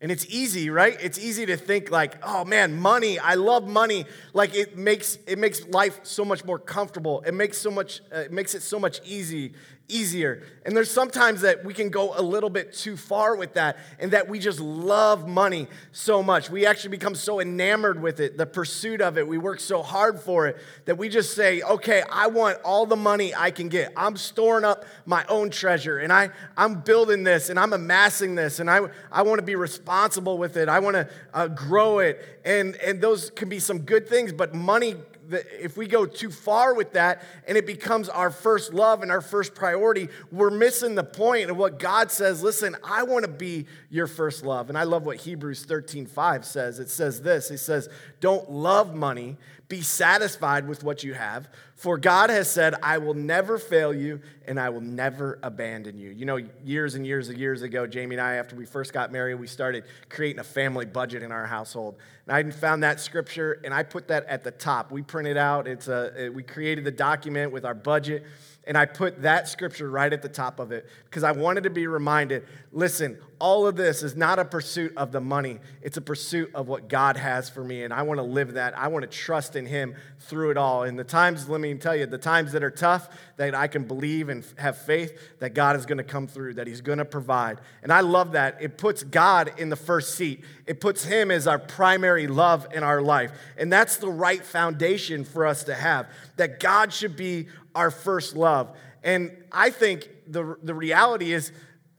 And 0.00 0.12
it's 0.12 0.26
easy, 0.26 0.70
right? 0.70 0.96
It's 1.00 1.18
easy 1.18 1.46
to 1.46 1.56
think 1.56 1.90
like, 1.90 2.16
oh 2.22 2.44
man, 2.44 2.76
money, 2.76 3.18
I 3.18 3.34
love 3.34 3.66
money. 3.66 4.04
Like 4.34 4.54
it 4.54 4.76
makes 4.76 5.16
it 5.26 5.38
makes 5.38 5.66
life 5.68 6.00
so 6.02 6.24
much 6.24 6.44
more 6.44 6.58
comfortable. 6.58 7.22
It 7.26 7.32
makes 7.32 7.56
so 7.56 7.70
much 7.70 8.02
uh, 8.14 8.18
it 8.20 8.32
makes 8.32 8.54
it 8.54 8.62
so 8.62 8.78
much 8.78 9.00
easy 9.06 9.54
easier. 9.88 10.42
And 10.64 10.74
there's 10.74 10.90
sometimes 10.90 11.42
that 11.42 11.64
we 11.64 11.74
can 11.74 11.90
go 11.90 12.18
a 12.18 12.22
little 12.22 12.48
bit 12.48 12.72
too 12.72 12.96
far 12.96 13.36
with 13.36 13.54
that 13.54 13.76
and 13.98 14.12
that 14.12 14.28
we 14.28 14.38
just 14.38 14.58
love 14.58 15.28
money 15.28 15.68
so 15.92 16.22
much. 16.22 16.48
We 16.48 16.64
actually 16.64 16.90
become 16.90 17.14
so 17.14 17.40
enamored 17.40 18.00
with 18.00 18.18
it, 18.18 18.38
the 18.38 18.46
pursuit 18.46 19.02
of 19.02 19.18
it. 19.18 19.28
We 19.28 19.36
work 19.36 19.60
so 19.60 19.82
hard 19.82 20.18
for 20.20 20.46
it 20.46 20.56
that 20.86 20.96
we 20.96 21.10
just 21.10 21.34
say, 21.34 21.60
okay, 21.60 22.02
I 22.10 22.28
want 22.28 22.58
all 22.64 22.86
the 22.86 22.96
money 22.96 23.34
I 23.34 23.50
can 23.50 23.68
get. 23.68 23.92
I'm 23.94 24.16
storing 24.16 24.64
up 24.64 24.84
my 25.04 25.24
own 25.28 25.50
treasure 25.50 25.98
and 25.98 26.12
I, 26.12 26.30
I'm 26.56 26.80
building 26.80 27.22
this 27.22 27.50
and 27.50 27.58
I'm 27.58 27.74
amassing 27.74 28.34
this 28.34 28.60
and 28.60 28.70
I, 28.70 28.80
I 29.12 29.22
want 29.22 29.38
to 29.38 29.44
be 29.44 29.56
responsible 29.56 30.38
with 30.38 30.56
it. 30.56 30.68
I 30.70 30.78
want 30.78 30.94
to 30.94 31.08
uh, 31.34 31.48
grow 31.48 31.98
it. 31.98 32.40
And, 32.44 32.76
and 32.76 33.02
those 33.02 33.30
can 33.30 33.50
be 33.50 33.58
some 33.58 33.80
good 33.80 34.08
things, 34.08 34.32
but 34.32 34.54
money 34.54 34.96
if 35.30 35.76
we 35.76 35.86
go 35.86 36.06
too 36.06 36.30
far 36.30 36.74
with 36.74 36.92
that 36.92 37.22
and 37.46 37.56
it 37.56 37.66
becomes 37.66 38.08
our 38.08 38.30
first 38.30 38.74
love 38.74 39.02
and 39.02 39.10
our 39.10 39.20
first 39.20 39.54
priority, 39.54 40.08
we're 40.30 40.50
missing 40.50 40.94
the 40.94 41.04
point 41.04 41.50
of 41.50 41.56
what 41.56 41.78
God 41.78 42.10
says. 42.10 42.42
Listen, 42.42 42.76
I 42.84 43.02
want 43.04 43.24
to 43.24 43.30
be 43.30 43.66
your 43.90 44.06
first 44.06 44.44
love. 44.44 44.68
And 44.68 44.78
I 44.78 44.84
love 44.84 45.06
what 45.06 45.16
Hebrews 45.18 45.64
13 45.64 46.06
5 46.06 46.44
says. 46.44 46.78
It 46.78 46.90
says 46.90 47.22
this 47.22 47.50
It 47.50 47.58
says, 47.58 47.88
Don't 48.20 48.50
love 48.50 48.94
money 48.94 49.36
Be 49.68 49.80
satisfied 49.80 50.68
with 50.68 50.84
what 50.84 51.02
you 51.02 51.14
have, 51.14 51.48
for 51.74 51.98
God 51.98 52.30
has 52.30 52.50
said, 52.50 52.74
I 52.82 52.98
will 52.98 53.14
never 53.14 53.58
fail 53.58 53.92
you 53.92 54.20
and 54.46 54.60
I 54.60 54.68
will 54.68 54.80
never 54.80 55.38
abandon 55.42 55.98
you. 55.98 56.10
You 56.10 56.26
know, 56.26 56.38
years 56.64 56.94
and 56.94 57.06
years 57.06 57.28
and 57.28 57.38
years 57.38 57.62
ago, 57.62 57.86
Jamie 57.86 58.16
and 58.16 58.22
I, 58.22 58.34
after 58.34 58.54
we 58.54 58.66
first 58.66 58.92
got 58.92 59.10
married, 59.10 59.34
we 59.34 59.46
started 59.46 59.84
creating 60.08 60.38
a 60.38 60.44
family 60.44 60.86
budget 60.86 61.22
in 61.22 61.32
our 61.32 61.46
household. 61.46 61.96
And 62.26 62.36
I 62.36 62.50
found 62.52 62.82
that 62.82 63.00
scripture 63.00 63.60
and 63.64 63.74
I 63.74 63.82
put 63.82 64.08
that 64.08 64.26
at 64.26 64.44
the 64.44 64.50
top. 64.50 64.92
We 64.92 65.02
printed 65.14 65.36
out, 65.36 65.68
it's 65.68 65.86
a, 65.86 66.28
we 66.30 66.42
created 66.42 66.82
the 66.82 66.90
document 66.90 67.52
with 67.52 67.64
our 67.64 67.72
budget 67.72 68.24
and 68.66 68.78
I 68.78 68.86
put 68.86 69.22
that 69.22 69.48
scripture 69.48 69.90
right 69.90 70.12
at 70.12 70.22
the 70.22 70.28
top 70.28 70.58
of 70.60 70.72
it 70.72 70.86
because 71.04 71.22
I 71.22 71.32
wanted 71.32 71.64
to 71.64 71.70
be 71.70 71.86
reminded 71.86 72.44
listen, 72.74 73.18
all 73.38 73.66
of 73.66 73.76
this 73.76 74.02
is 74.02 74.16
not 74.16 74.38
a 74.38 74.44
pursuit 74.44 74.92
of 74.96 75.12
the 75.12 75.20
money, 75.20 75.58
it's 75.82 75.96
a 75.96 76.00
pursuit 76.00 76.50
of 76.54 76.66
what 76.66 76.88
God 76.88 77.16
has 77.16 77.48
for 77.48 77.62
me. 77.62 77.84
And 77.84 77.92
I 77.92 78.02
want 78.02 78.18
to 78.18 78.24
live 78.24 78.54
that. 78.54 78.76
I 78.76 78.88
want 78.88 79.02
to 79.02 79.18
trust 79.18 79.54
in 79.54 79.66
Him 79.66 79.94
through 80.20 80.50
it 80.50 80.56
all. 80.56 80.82
And 80.82 80.98
the 80.98 81.04
times, 81.04 81.48
let 81.48 81.60
me 81.60 81.74
tell 81.74 81.94
you, 81.94 82.06
the 82.06 82.18
times 82.18 82.52
that 82.52 82.62
are 82.62 82.70
tough, 82.70 83.08
that 83.36 83.54
I 83.54 83.68
can 83.68 83.84
believe 83.84 84.28
and 84.28 84.44
have 84.56 84.78
faith 84.78 85.38
that 85.38 85.54
God 85.54 85.76
is 85.76 85.86
going 85.86 85.98
to 85.98 86.04
come 86.04 86.26
through, 86.26 86.54
that 86.54 86.66
He's 86.66 86.80
going 86.80 86.98
to 86.98 87.04
provide. 87.04 87.58
And 87.82 87.92
I 87.92 88.00
love 88.00 88.32
that. 88.32 88.58
It 88.60 88.78
puts 88.78 89.02
God 89.02 89.52
in 89.58 89.68
the 89.68 89.76
first 89.76 90.14
seat, 90.14 90.42
it 90.66 90.80
puts 90.80 91.04
Him 91.04 91.30
as 91.30 91.46
our 91.46 91.58
primary 91.58 92.26
love 92.26 92.66
in 92.72 92.82
our 92.82 93.02
life. 93.02 93.32
And 93.56 93.72
that's 93.72 93.96
the 93.98 94.10
right 94.10 94.44
foundation 94.44 95.24
for 95.24 95.46
us 95.46 95.64
to 95.64 95.74
have, 95.74 96.08
that 96.36 96.60
God 96.60 96.92
should 96.92 97.16
be 97.16 97.48
our 97.74 97.90
first 97.90 98.36
love. 98.36 98.76
And 99.02 99.36
I 99.52 99.70
think 99.70 100.08
the, 100.26 100.56
the 100.62 100.74
reality 100.74 101.32
is 101.32 101.52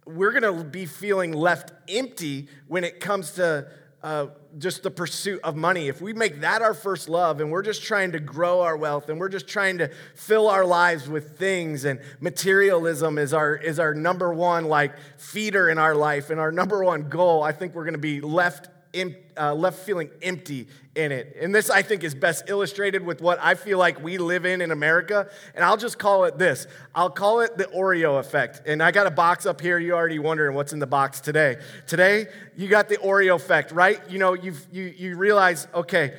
we're 0.06 0.32
going 0.32 0.44
to 0.44 0.64
be 0.64 0.86
feeling 0.86 1.34
left 1.34 1.72
empty 1.88 2.48
when 2.68 2.84
it 2.84 3.00
comes 3.00 3.32
to 3.32 3.68
uh, 4.06 4.28
just 4.60 4.84
the 4.84 4.92
pursuit 4.92 5.40
of 5.44 5.56
money. 5.56 5.88
If 5.88 6.00
we 6.00 6.14
make 6.14 6.42
that 6.42 6.62
our 6.62 6.76
first 6.76 7.10
love 7.10 7.42
and 7.42 7.52
we're 7.52 7.64
just 7.64 7.84
trying 7.84 8.12
to 8.12 8.20
grow 8.20 8.62
our 8.62 8.78
wealth 8.78 9.10
and 9.10 9.20
we're 9.20 9.30
just 9.30 9.48
trying 9.48 9.80
to 9.80 9.90
fill 10.14 10.48
our 10.48 10.64
lives 10.64 11.10
with 11.10 11.40
things 11.40 11.86
and 11.86 12.00
materialism 12.20 13.18
is 13.18 13.34
our, 13.34 13.56
is 13.56 13.80
our 13.80 13.96
number 13.96 14.32
one 14.32 14.66
like 14.66 14.94
feeder 15.18 15.70
in 15.70 15.80
our 15.80 15.96
life 15.96 16.30
and 16.30 16.40
our 16.40 16.52
number 16.52 16.84
one 16.84 17.10
goal, 17.10 17.42
I 17.42 17.52
think 17.52 17.74
we're 17.74 17.84
going 17.84 17.94
to 17.94 18.00
be 18.00 18.22
left 18.22 18.70
uh, 19.38 19.54
left 19.54 19.80
feeling 19.80 20.10
empty 20.22 20.68
in 20.96 21.12
it. 21.12 21.36
And 21.40 21.54
this, 21.54 21.70
I 21.70 21.82
think, 21.82 22.04
is 22.04 22.16
best 22.16 22.46
illustrated 22.48 23.06
with 23.06 23.22
what 23.22 23.38
I 23.42 23.56
feel 23.56 23.78
like 23.78 24.02
we 24.02 24.18
live 24.18 24.46
in 24.46 24.62
in 24.62 24.72
America. 24.72 25.30
And 25.54 25.64
I'll 25.64 25.78
just 25.78 26.00
call 26.00 26.24
it 26.24 26.38
this 26.38 26.68
I'll 26.94 27.10
call 27.10 27.42
it 27.42 27.58
the 27.58 27.66
Oreo 27.66 28.20
effect. 28.20 28.62
And 28.66 28.82
I 28.82 28.92
got 28.92 29.08
a 29.08 29.12
box 29.12 29.46
up 29.46 29.62
here. 29.62 29.78
You're 29.78 29.98
already 29.98 30.20
wondering 30.20 30.56
what's 30.56 30.74
in 30.74 30.80
the 30.80 30.88
box 30.88 31.20
today. 31.20 31.58
Today, 31.88 32.28
you 32.56 32.68
got 32.68 32.90
the 32.90 32.98
Oreo 32.98 33.36
effect, 33.36 33.72
right? 33.72 34.00
You 34.10 34.20
know, 34.20 34.34
you 34.34 34.54
you, 34.72 34.84
you 34.84 35.18
realize, 35.18 35.68
okay, 35.74 36.14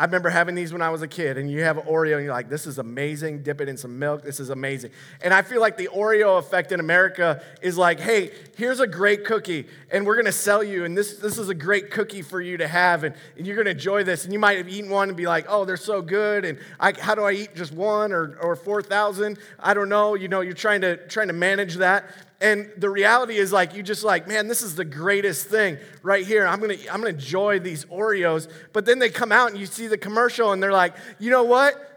I 0.00 0.04
remember 0.04 0.30
having 0.30 0.54
these 0.54 0.72
when 0.72 0.80
I 0.80 0.88
was 0.88 1.02
a 1.02 1.06
kid, 1.06 1.36
and 1.36 1.50
you 1.50 1.62
have 1.62 1.76
an 1.76 1.84
Oreo, 1.84 2.14
and 2.14 2.24
you're 2.24 2.32
like, 2.32 2.48
this 2.48 2.66
is 2.66 2.78
amazing. 2.78 3.42
Dip 3.42 3.60
it 3.60 3.68
in 3.68 3.76
some 3.76 3.98
milk. 3.98 4.22
This 4.22 4.40
is 4.40 4.48
amazing. 4.48 4.92
And 5.20 5.34
I 5.34 5.42
feel 5.42 5.60
like 5.60 5.76
the 5.76 5.90
Oreo 5.94 6.38
effect 6.38 6.72
in 6.72 6.80
America 6.80 7.42
is 7.60 7.76
like, 7.76 8.00
hey, 8.00 8.30
here's 8.56 8.80
a 8.80 8.86
great 8.86 9.26
cookie, 9.26 9.66
and 9.92 10.06
we're 10.06 10.16
gonna 10.16 10.32
sell 10.32 10.64
you, 10.64 10.86
and 10.86 10.96
this, 10.96 11.18
this 11.18 11.36
is 11.36 11.50
a 11.50 11.54
great 11.54 11.90
cookie 11.90 12.22
for 12.22 12.40
you 12.40 12.56
to 12.56 12.66
have, 12.66 13.04
and, 13.04 13.14
and 13.36 13.46
you're 13.46 13.58
gonna 13.58 13.72
enjoy 13.72 14.02
this. 14.02 14.24
And 14.24 14.32
you 14.32 14.38
might 14.38 14.56
have 14.56 14.70
eaten 14.70 14.88
one 14.88 15.08
and 15.08 15.18
be 15.18 15.26
like, 15.26 15.44
oh, 15.50 15.66
they're 15.66 15.76
so 15.76 16.00
good, 16.00 16.46
and 16.46 16.58
I, 16.80 16.98
how 16.98 17.14
do 17.14 17.24
I 17.24 17.32
eat 17.32 17.54
just 17.54 17.74
one 17.74 18.10
or, 18.10 18.38
or 18.40 18.56
4,000? 18.56 19.38
I 19.58 19.74
don't 19.74 19.90
know. 19.90 20.14
You 20.14 20.28
know, 20.28 20.40
you're 20.40 20.54
trying 20.54 20.80
to, 20.80 20.96
trying 21.08 21.28
to 21.28 21.34
manage 21.34 21.74
that. 21.74 22.10
And 22.40 22.70
the 22.76 22.88
reality 22.88 23.36
is 23.36 23.52
like 23.52 23.74
you 23.74 23.82
just 23.82 24.02
like, 24.02 24.26
man, 24.26 24.48
this 24.48 24.62
is 24.62 24.74
the 24.74 24.84
greatest 24.84 25.48
thing 25.48 25.76
right 26.02 26.26
here. 26.26 26.46
I'm 26.46 26.60
gonna 26.60 26.76
I'm 26.90 27.00
gonna 27.00 27.10
enjoy 27.10 27.58
these 27.58 27.84
Oreos. 27.86 28.50
But 28.72 28.86
then 28.86 28.98
they 28.98 29.10
come 29.10 29.30
out 29.30 29.50
and 29.50 29.60
you 29.60 29.66
see 29.66 29.86
the 29.86 29.98
commercial 29.98 30.52
and 30.52 30.62
they're 30.62 30.72
like, 30.72 30.94
you 31.18 31.30
know 31.30 31.44
what? 31.44 31.89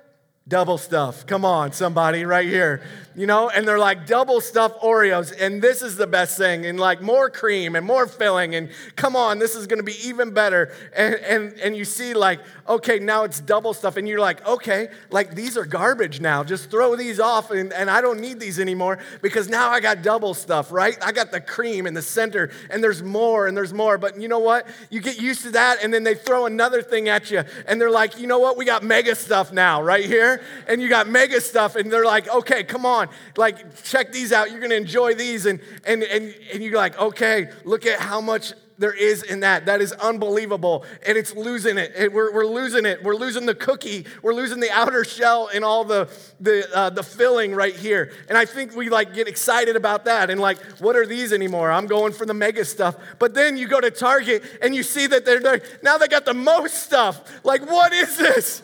Double 0.45 0.77
stuff. 0.77 1.25
Come 1.25 1.45
on, 1.45 1.71
somebody 1.71 2.25
right 2.25 2.45
here. 2.45 2.81
You 3.15 3.27
know, 3.27 3.49
and 3.49 3.65
they're 3.67 3.79
like 3.79 4.07
double 4.07 4.41
stuff 4.41 4.81
Oreos, 4.81 5.31
and 5.39 5.61
this 5.61 5.83
is 5.83 5.97
the 5.97 6.07
best 6.07 6.35
thing, 6.35 6.65
and 6.65 6.79
like 6.79 6.99
more 6.99 7.29
cream 7.29 7.75
and 7.75 7.85
more 7.85 8.07
filling, 8.07 8.55
and 8.55 8.69
come 8.95 9.15
on, 9.15 9.37
this 9.37 9.55
is 9.55 9.67
gonna 9.67 9.83
be 9.83 9.95
even 10.03 10.31
better. 10.31 10.73
And 10.95 11.15
and 11.15 11.53
and 11.59 11.77
you 11.77 11.85
see, 11.85 12.15
like, 12.15 12.39
okay, 12.67 12.97
now 12.97 13.23
it's 13.23 13.39
double 13.39 13.75
stuff, 13.75 13.97
and 13.97 14.07
you're 14.07 14.19
like, 14.19 14.45
okay, 14.47 14.89
like 15.11 15.35
these 15.35 15.55
are 15.57 15.63
garbage 15.63 16.19
now. 16.19 16.43
Just 16.43 16.71
throw 16.71 16.95
these 16.95 17.19
off, 17.19 17.51
and, 17.51 17.71
and 17.71 17.87
I 17.87 18.01
don't 18.01 18.19
need 18.19 18.39
these 18.39 18.59
anymore 18.59 18.97
because 19.21 19.47
now 19.47 19.69
I 19.69 19.79
got 19.79 20.01
double 20.01 20.33
stuff, 20.33 20.71
right? 20.71 20.97
I 21.05 21.11
got 21.11 21.31
the 21.31 21.39
cream 21.39 21.85
in 21.85 21.93
the 21.93 22.01
center, 22.01 22.49
and 22.71 22.83
there's 22.83 23.03
more, 23.03 23.45
and 23.45 23.55
there's 23.55 23.75
more. 23.75 23.99
But 23.99 24.19
you 24.19 24.27
know 24.27 24.39
what? 24.39 24.67
You 24.89 25.01
get 25.01 25.21
used 25.21 25.43
to 25.43 25.51
that, 25.51 25.83
and 25.83 25.93
then 25.93 26.03
they 26.03 26.15
throw 26.15 26.47
another 26.47 26.81
thing 26.81 27.09
at 27.09 27.29
you, 27.29 27.43
and 27.67 27.79
they're 27.79 27.91
like, 27.91 28.19
you 28.19 28.25
know 28.25 28.39
what? 28.39 28.57
We 28.57 28.65
got 28.65 28.83
mega 28.83 29.15
stuff 29.15 29.53
now, 29.53 29.79
right 29.79 30.03
here 30.03 30.32
and 30.67 30.81
you 30.81 30.89
got 30.89 31.07
mega 31.07 31.41
stuff, 31.41 31.75
and 31.75 31.91
they're 31.91 32.05
like, 32.05 32.27
okay, 32.27 32.63
come 32.63 32.85
on, 32.85 33.09
like 33.37 33.83
check 33.83 34.11
these 34.11 34.31
out. 34.31 34.51
You're 34.51 34.61
gonna 34.61 34.75
enjoy 34.75 35.15
these, 35.15 35.45
and 35.45 35.59
and 35.85 36.03
and 36.03 36.33
and 36.53 36.63
you're 36.63 36.77
like, 36.77 36.99
okay, 36.99 37.49
look 37.65 37.85
at 37.85 37.99
how 37.99 38.21
much 38.21 38.53
there 38.77 38.93
is 38.93 39.23
in 39.23 39.41
that. 39.41 39.65
That 39.65 39.81
is 39.81 39.91
unbelievable. 39.93 40.85
And 41.05 41.17
it's 41.17 41.35
losing 41.35 41.77
it. 41.77 41.93
it 41.95 42.11
we're, 42.11 42.33
we're 42.33 42.45
losing 42.45 42.85
it. 42.85 43.03
We're 43.03 43.15
losing 43.15 43.45
the 43.45 43.55
cookie. 43.55 44.05
We're 44.21 44.33
losing 44.33 44.59
the 44.59 44.71
outer 44.71 45.03
shell 45.03 45.49
and 45.53 45.63
all 45.63 45.83
the, 45.83 46.09
the, 46.39 46.67
uh, 46.75 46.89
the 46.89 47.03
filling 47.03 47.53
right 47.53 47.75
here. 47.75 48.11
And 48.29 48.37
I 48.37 48.45
think 48.45 48.75
we 48.75 48.89
like 48.89 49.13
get 49.13 49.27
excited 49.27 49.75
about 49.75 50.05
that. 50.05 50.29
And 50.29 50.39
like, 50.39 50.61
what 50.79 50.95
are 50.95 51.05
these 51.05 51.33
anymore? 51.33 51.71
I'm 51.71 51.87
going 51.87 52.13
for 52.13 52.25
the 52.25 52.33
mega 52.33 52.65
stuff. 52.65 52.95
But 53.19 53.33
then 53.33 53.57
you 53.57 53.67
go 53.67 53.79
to 53.79 53.91
Target 53.91 54.43
and 54.61 54.75
you 54.75 54.83
see 54.83 55.07
that 55.07 55.25
they're, 55.25 55.39
they're 55.39 55.61
now 55.81 55.97
they 55.97 56.07
got 56.07 56.25
the 56.25 56.33
most 56.33 56.83
stuff. 56.83 57.21
Like, 57.43 57.65
what 57.65 57.93
is 57.93 58.17
this? 58.17 58.63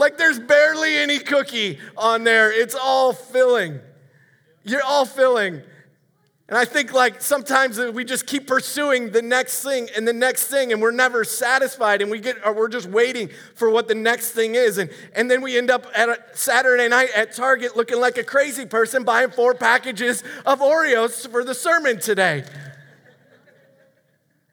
Like 0.00 0.16
there's 0.16 0.40
barely 0.40 0.96
any 0.96 1.18
cookie 1.18 1.78
on 1.94 2.24
there. 2.24 2.50
It's 2.50 2.74
all 2.74 3.12
filling. 3.12 3.80
You're 4.64 4.82
all 4.82 5.04
filling. 5.04 5.60
And 6.48 6.58
I 6.58 6.64
think 6.64 6.94
like 6.94 7.20
sometimes 7.20 7.78
we 7.78 8.06
just 8.06 8.26
keep 8.26 8.46
pursuing 8.46 9.10
the 9.10 9.20
next 9.20 9.62
thing 9.62 9.88
and 9.94 10.08
the 10.08 10.14
next 10.14 10.46
thing 10.46 10.72
and 10.72 10.80
we're 10.80 10.90
never 10.90 11.22
satisfied 11.22 12.00
and 12.00 12.10
we 12.10 12.18
get 12.18 12.38
or 12.46 12.54
we're 12.54 12.70
just 12.70 12.88
waiting 12.88 13.28
for 13.54 13.68
what 13.68 13.88
the 13.88 13.94
next 13.94 14.32
thing 14.32 14.54
is 14.54 14.78
and 14.78 14.90
and 15.14 15.30
then 15.30 15.42
we 15.42 15.58
end 15.58 15.70
up 15.70 15.86
at 15.94 16.08
a 16.08 16.18
Saturday 16.32 16.88
night 16.88 17.10
at 17.14 17.36
Target 17.36 17.76
looking 17.76 18.00
like 18.00 18.16
a 18.16 18.24
crazy 18.24 18.64
person 18.64 19.04
buying 19.04 19.30
four 19.30 19.52
packages 19.54 20.24
of 20.46 20.60
Oreos 20.60 21.28
for 21.30 21.44
the 21.44 21.54
sermon 21.54 22.00
today. 22.00 22.44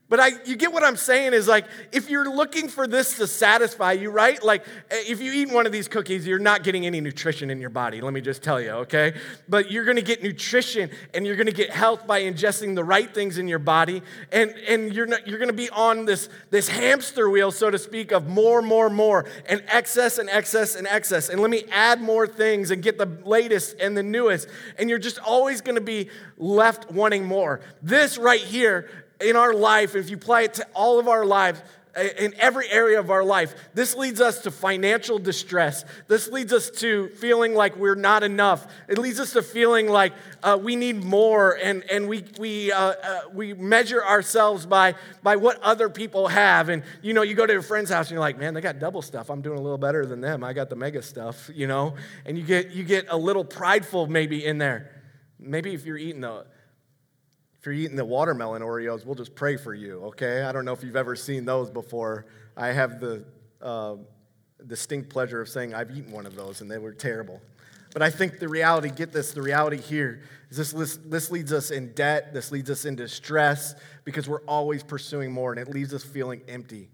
But 0.10 0.22
I, 0.22 0.32
you 0.46 0.56
get 0.56 0.72
what 0.72 0.84
I'm 0.84 0.96
saying 0.96 1.34
is 1.34 1.50
like, 1.50 1.66
if 1.92 2.10
you're 2.10 2.34
looking 2.34 2.70
for 2.70 2.88
this 2.88 3.18
to 3.18 3.28
satisfy 3.28 3.92
you, 3.92 4.10
right? 4.10 4.42
Like, 4.42 4.66
eh, 4.90 5.04
if 5.06 5.20
you 5.20 5.34
eat 5.34 5.52
one 5.52 5.66
of 5.66 5.74
these 5.74 5.90
cookies, 5.90 6.26
you're 6.26 6.40
not 6.40 6.64
getting 6.64 6.86
any 6.86 7.02
nutrition 7.02 7.50
in 7.50 7.60
your 7.60 7.70
body. 7.70 8.00
Let 8.00 8.14
me 8.14 8.22
just 8.22 8.42
tell 8.42 8.62
you, 8.62 8.70
okay? 8.70 9.16
But 9.50 9.70
you're 9.70 9.84
gonna 9.84 10.02
get 10.02 10.24
nutrition 10.24 10.90
and 11.14 11.28
you're 11.28 11.36
gonna 11.36 11.52
get 11.52 11.72
health 11.72 12.08
by 12.08 12.22
ingesting 12.22 12.74
the 12.74 12.86
right 12.86 13.14
things 13.14 13.38
in 13.38 13.50
your 13.50 13.60
body. 13.60 14.02
And, 14.32 14.52
and 14.70 14.94
you're, 14.94 15.08
not, 15.08 15.28
you're 15.28 15.40
gonna 15.40 15.52
be 15.52 15.70
on 15.72 16.06
this, 16.06 16.30
this 16.52 16.70
hamster 16.70 17.30
wheel, 17.30 17.52
so 17.52 17.70
to 17.70 17.78
speak, 17.78 18.14
of 18.14 18.30
more, 18.30 18.62
more, 18.62 18.90
more, 18.90 19.26
and 19.50 19.62
excess 19.68 20.20
and 20.20 20.30
excess 20.30 20.76
and 20.76 20.88
excess. 20.88 21.28
And 21.28 21.42
let 21.42 21.52
me 21.52 21.66
add 21.70 22.00
more 22.00 22.28
things 22.28 22.72
and 22.72 22.82
get 22.82 22.98
the 22.98 23.08
latest 23.26 23.76
and 23.78 23.98
the 23.98 24.04
newest. 24.04 24.48
And 24.80 24.90
you're 24.90 25.00
just 25.00 25.20
always 25.20 25.60
gonna 25.60 25.82
be 25.82 26.10
left 26.38 26.92
wanting 26.92 27.26
more. 27.26 27.60
This 27.82 28.18
right 28.18 28.40
here 28.40 28.90
in 29.20 29.36
our 29.36 29.54
life, 29.54 29.96
if 29.96 30.10
you 30.10 30.18
apply 30.18 30.42
it 30.44 30.54
to 30.56 30.68
all 30.74 31.00
of 31.00 31.08
our 31.08 31.26
lives, 31.26 31.62
in 31.98 32.36
every 32.38 32.70
area 32.70 33.00
of 33.00 33.10
our 33.10 33.24
life, 33.24 33.56
this 33.74 33.96
leads 33.96 34.22
us 34.22 34.44
to 34.44 34.52
financial 34.52 35.18
distress. 35.18 35.84
This 36.08 36.30
leads 36.30 36.54
us 36.54 36.70
to 36.82 37.10
feeling 37.10 37.56
like 37.56 37.76
we're 37.76 37.96
not 37.96 38.24
enough. 38.24 38.68
It 38.88 38.98
leads 38.98 39.20
us 39.20 39.34
to 39.34 39.42
feeling 39.42 39.88
like 39.90 40.14
uh, 40.44 40.60
we 40.62 40.76
need 40.76 41.04
more, 41.04 41.58
and, 41.58 41.84
and 41.90 42.08
we, 42.08 42.24
we, 42.38 42.72
uh, 42.72 42.80
uh, 42.80 43.22
we 43.34 43.54
measure 43.56 44.04
ourselves 44.04 44.66
by, 44.66 44.94
by 45.24 45.38
what 45.38 45.60
other 45.62 45.90
people 45.90 46.28
have. 46.28 46.70
And 46.70 46.84
you 47.02 47.14
know, 47.14 47.24
you 47.24 47.34
go 47.34 47.48
to 47.48 47.58
a 47.58 47.62
friend's 47.64 47.90
house 47.90 48.08
and 48.08 48.12
you're 48.12 48.20
like, 48.20 48.38
man, 48.38 48.54
they 48.54 48.62
got 48.62 48.78
double 48.80 49.02
stuff. 49.02 49.32
I'm 49.32 49.42
doing 49.42 49.58
a 49.58 49.62
little 49.62 49.80
better 49.80 50.06
than 50.06 50.22
them. 50.22 50.44
I 50.44 50.54
got 50.54 50.70
the 50.70 50.76
mega 50.76 51.02
stuff, 51.02 51.50
you 51.54 51.66
know? 51.66 51.96
And 52.26 52.38
you 52.38 52.44
get, 52.44 52.72
you 52.72 52.84
get 52.84 53.08
a 53.10 53.18
little 53.18 53.44
prideful 53.44 54.06
maybe 54.06 54.46
in 54.46 54.60
there. 54.60 54.92
Maybe 55.40 55.74
if 55.74 55.86
you're 55.86 55.98
eating 55.98 56.22
the 56.22 56.46
you're 57.68 57.74
eating 57.74 57.98
the 57.98 58.06
watermelon 58.06 58.62
Oreos, 58.62 59.06
we'll 59.06 59.14
just 59.14 59.36
pray 59.36 59.58
for 59.58 59.74
you, 59.74 60.02
okay? 60.06 60.44
I 60.44 60.54
don't 60.54 60.64
know 60.64 60.72
if 60.72 60.84
you've 60.84 60.96
ever 60.96 61.18
seen 61.18 61.44
those 61.44 61.70
before. 61.70 62.26
I 62.56 62.68
have 62.68 63.02
the 63.02 63.26
uh, 63.62 63.98
distinct 64.66 65.10
pleasure 65.10 65.42
of 65.42 65.50
saying 65.50 65.74
I've 65.74 65.92
eaten 65.92 66.14
one 66.14 66.26
of 66.26 66.34
those 66.34 66.62
and 66.62 66.72
they 66.72 66.78
were 66.78 66.94
terrible. 66.94 67.42
But 67.92 68.02
I 68.04 68.10
think 68.10 68.40
the 68.40 68.48
reality, 68.48 68.90
get 68.90 69.12
this, 69.12 69.34
the 69.34 69.42
reality 69.42 69.82
here 69.82 70.22
is 70.50 70.72
this, 70.72 70.98
this 71.04 71.30
leads 71.30 71.52
us 71.52 71.70
in 71.70 71.92
debt, 71.92 72.34
this 72.34 72.54
leads 72.54 72.70
us 72.70 72.86
into 72.86 73.06
stress 73.10 73.76
because 74.06 74.30
we're 74.30 74.44
always 74.44 74.82
pursuing 74.82 75.34
more 75.34 75.52
and 75.52 75.60
it 75.60 75.68
leaves 75.68 75.94
us 75.94 76.06
feeling 76.06 76.44
empty. 76.48 76.88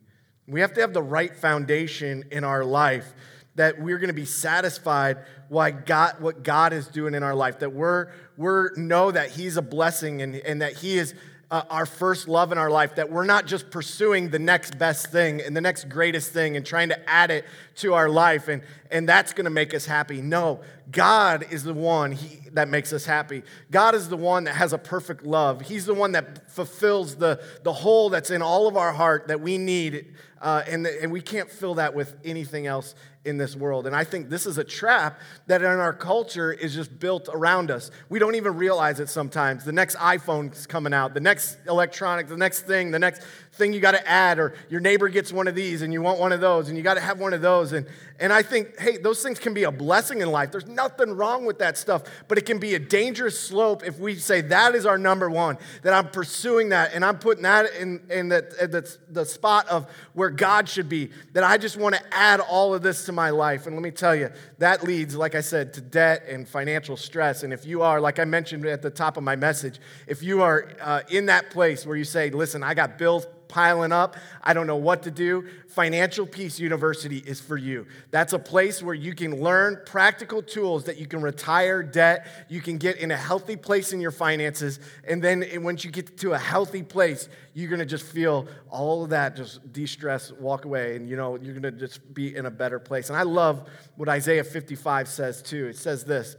We 0.48 0.60
have 0.62 0.74
to 0.74 0.82
have 0.82 0.92
the 0.92 1.04
right 1.04 1.36
foundation 1.36 2.24
in 2.32 2.44
our 2.44 2.66
life 2.66 3.14
that 3.56 3.80
we're 3.80 3.98
going 3.98 4.10
to 4.10 4.14
be 4.14 4.26
satisfied 4.26 5.18
why 5.50 5.72
God, 5.72 6.20
what 6.20 6.44
God 6.44 6.74
is 6.74 6.88
doing 6.88 7.14
in 7.14 7.24
our 7.24 7.36
life, 7.36 7.60
that 7.60 7.74
we're, 7.74 8.10
we're 8.38 8.76
know 8.76 9.12
that 9.12 9.30
He's 9.30 9.58
a 9.58 9.62
blessing 9.62 10.22
and, 10.22 10.36
and 10.36 10.62
that 10.62 10.74
He 10.74 10.98
is 10.98 11.14
uh, 11.52 11.62
our 11.70 11.86
first 11.86 12.28
love 12.28 12.52
in 12.52 12.58
our 12.58 12.72
life, 12.72 12.96
that 12.96 13.12
we're 13.12 13.26
not 13.26 13.46
just 13.46 13.70
pursuing 13.70 14.30
the 14.30 14.40
next 14.40 14.78
best 14.80 15.12
thing 15.12 15.40
and 15.40 15.56
the 15.56 15.62
next 15.62 15.88
greatest 15.88 16.32
thing 16.32 16.58
and 16.58 16.66
trying 16.66 16.90
to 16.90 17.10
add 17.10 17.30
it 17.30 17.46
to 17.76 17.94
our 17.94 18.10
life 18.10 18.48
and, 18.48 18.62
and 18.92 19.10
that's 19.10 19.34
going 19.34 19.46
to 19.46 19.52
make 19.52 19.74
us 19.74 19.86
happy. 19.86 20.22
No, 20.22 20.62
God 20.92 21.46
is 21.50 21.64
the 21.64 21.74
one 21.74 22.12
he, 22.12 22.40
that 22.52 22.70
makes 22.70 22.94
us 22.94 23.06
happy. 23.06 23.44
God 23.72 23.96
is 23.96 24.10
the 24.10 24.18
one 24.18 24.44
that 24.44 24.56
has 24.56 24.74
a 24.74 24.78
perfect 24.78 25.26
love. 25.26 25.62
He's 25.62 25.86
the 25.86 25.94
one 25.94 26.12
that 26.12 26.52
fulfills 26.52 27.16
the, 27.16 27.44
the 27.64 27.74
hole 27.74 28.10
that's 28.10 28.30
in 28.30 28.42
all 28.42 28.68
of 28.68 28.78
our 28.78 28.94
heart 28.94 29.28
that 29.28 29.42
we 29.42 29.58
need, 29.58 30.14
uh, 30.42 30.64
and, 30.68 30.86
and 30.86 31.12
we 31.12 31.22
can't 31.22 31.50
fill 31.50 31.76
that 31.76 31.96
with 31.96 32.16
anything 32.24 32.68
else 32.68 32.96
in 33.26 33.38
this 33.38 33.56
world. 33.56 33.88
And 33.88 33.96
I 33.96 34.04
think 34.04 34.30
this 34.30 34.46
is 34.46 34.58
a 34.58 34.64
trap 34.64 35.20
that 35.48 35.62
in 35.62 35.68
our 35.68 35.94
culture 35.94 36.52
is 36.52 36.76
just 36.76 37.00
built 37.00 37.30
around 37.32 37.72
us. 37.72 37.90
We 38.10 38.20
don't 38.20 38.36
even 38.36 38.58
realize 38.58 39.00
it 39.00 39.10
sometimes. 39.10 39.64
The 39.64 39.72
next 39.72 39.96
iPhone's 39.96 40.68
coming 40.68 40.94
out, 40.94 41.14
the 41.14 41.22
next 41.22 41.58
electronic, 41.68 42.28
the 42.28 42.38
next 42.38 42.62
thing, 42.62 42.92
the 42.92 43.00
next 43.00 43.22
thing 43.54 43.72
you 43.72 43.80
got 43.80 43.92
to 43.92 44.08
add, 44.08 44.40
or 44.40 44.56
your 44.70 44.82
neighbor 44.82 45.08
gets 45.10 45.32
one 45.32 45.48
of 45.48 45.56
these 45.56 45.84
and 45.84 45.94
you 45.94 46.02
want 46.02 46.20
one 46.20 46.32
of 46.32 46.42
those 46.42 46.70
and 46.70 46.78
you 46.78 46.84
got 46.84 46.96
to 46.96 47.02
have 47.02 47.20
one 47.20 47.34
of 47.34 47.42
those. 47.42 47.72
And, 47.72 47.86
and 48.20 48.34
I 48.34 48.42
think, 48.42 48.80
hey, 48.80 48.98
those 48.98 49.22
things 49.22 49.38
can 49.38 49.54
be 49.54 49.64
a 49.64 49.72
blessing 49.72 50.22
in 50.22 50.32
life. 50.32 50.52
There's 50.52 50.68
nothing 50.68 51.12
wrong 51.12 51.46
with 51.46 51.60
that 51.60 51.78
stuff, 51.78 52.04
but 52.28 52.38
it 52.38 52.46
can 52.46 52.58
be 52.58 52.74
a 52.74 52.80
dangerous 52.80 53.40
slope 53.40 53.84
if 53.84 54.00
we 54.00 54.16
say 54.16 54.42
that 54.42 54.74
is 54.74 54.86
our 54.86 54.98
number 54.98 55.30
one, 55.30 55.58
that 55.84 55.94
I'm 55.94 56.10
pursuing 56.10 56.70
that 56.70 56.94
and 56.94 57.06
I'm 57.06 57.20
putting 57.20 57.44
that 57.44 57.74
in, 57.76 58.02
in 58.10 58.30
the, 58.30 58.42
the, 58.60 58.98
the 59.10 59.26
spot 59.26 59.68
of 59.70 59.88
where 60.14 60.30
God 60.30 60.68
should 60.68 60.90
be, 60.90 61.12
that 61.34 61.44
I 61.44 61.58
just 61.58 61.78
want 61.78 61.96
to 61.96 62.02
add 62.12 62.40
all 62.40 62.74
of 62.74 62.82
this 62.82 63.06
to 63.06 63.12
my 63.12 63.30
life. 63.30 63.68
And 63.68 63.76
let 63.76 63.84
me 63.84 63.92
tell 63.92 64.16
you, 64.16 64.30
that 64.58 64.84
leads, 64.84 65.16
like 65.16 65.36
I 65.36 65.42
said, 65.42 65.74
to 65.74 65.82
debt 65.82 66.24
and 66.28 66.48
financial 66.48 66.98
stress. 66.98 67.44
And 67.44 67.54
if 67.54 67.66
you 67.66 67.84
are, 67.84 68.02
like 68.02 68.18
I 68.18 68.26
mentioned 68.26 68.66
at 68.66 68.82
the 68.82 68.90
top 68.90 69.18
of 69.18 69.24
my 69.24 69.36
message, 69.36 69.80
if 70.08 70.24
you 70.24 70.42
are 70.42 70.70
uh, 70.82 71.02
in 71.10 71.28
that 71.28 71.52
place 71.52 71.86
where 71.86 71.96
you 71.96 72.04
say, 72.04 72.30
listen, 72.32 72.64
I 72.64 72.74
got 72.74 72.98
bills 72.98 73.28
piling 73.54 73.92
up. 73.92 74.18
I 74.42 74.56
don't 74.56 74.66
know 74.66 74.78
what 74.78 75.04
to 75.04 75.12
do. 75.12 75.48
Financial 75.68 76.26
Peace 76.26 76.60
University 76.60 77.20
is 77.20 77.40
for 77.40 77.56
you. 77.56 77.86
That's 78.10 78.34
a 78.34 78.40
place 78.40 78.82
where 78.82 78.96
you 78.96 79.14
can 79.14 79.42
learn 79.42 79.80
practical 79.86 80.42
tools 80.42 80.86
that 80.86 80.98
you 80.98 81.06
can 81.06 81.22
retire 81.22 81.84
debt, 81.84 82.26
you 82.50 82.62
can 82.62 82.80
get 82.80 82.98
in 82.98 83.12
a 83.12 83.16
healthy 83.16 83.56
place 83.56 83.94
in 83.94 84.02
your 84.02 84.12
finances, 84.12 84.80
and 85.08 85.24
then 85.24 85.46
once 85.64 85.86
you 85.86 85.92
get 85.92 86.18
to 86.18 86.34
a 86.34 86.38
healthy 86.40 86.82
place, 86.82 87.30
you're 87.54 87.70
going 87.70 87.80
to 87.80 87.86
just 87.86 88.06
feel 88.06 88.48
all 88.72 89.04
of 89.04 89.12
that 89.12 89.36
just 89.36 89.72
de-stress, 89.72 90.32
walk 90.32 90.66
away, 90.66 90.96
and 90.96 91.08
you 91.08 91.16
know, 91.16 91.36
you're 91.36 91.54
going 91.54 91.62
to 91.62 91.72
just 91.72 92.12
be 92.12 92.36
in 92.36 92.48
a 92.48 92.52
better 92.52 92.80
place. 92.80 93.10
And 93.10 93.18
I 93.18 93.24
love 93.24 93.70
what 93.98 94.10
Isaiah 94.10 94.44
55 94.44 95.08
says 95.08 95.44
too. 95.44 95.68
It 95.68 95.78
says 95.78 96.04
this. 96.06 96.36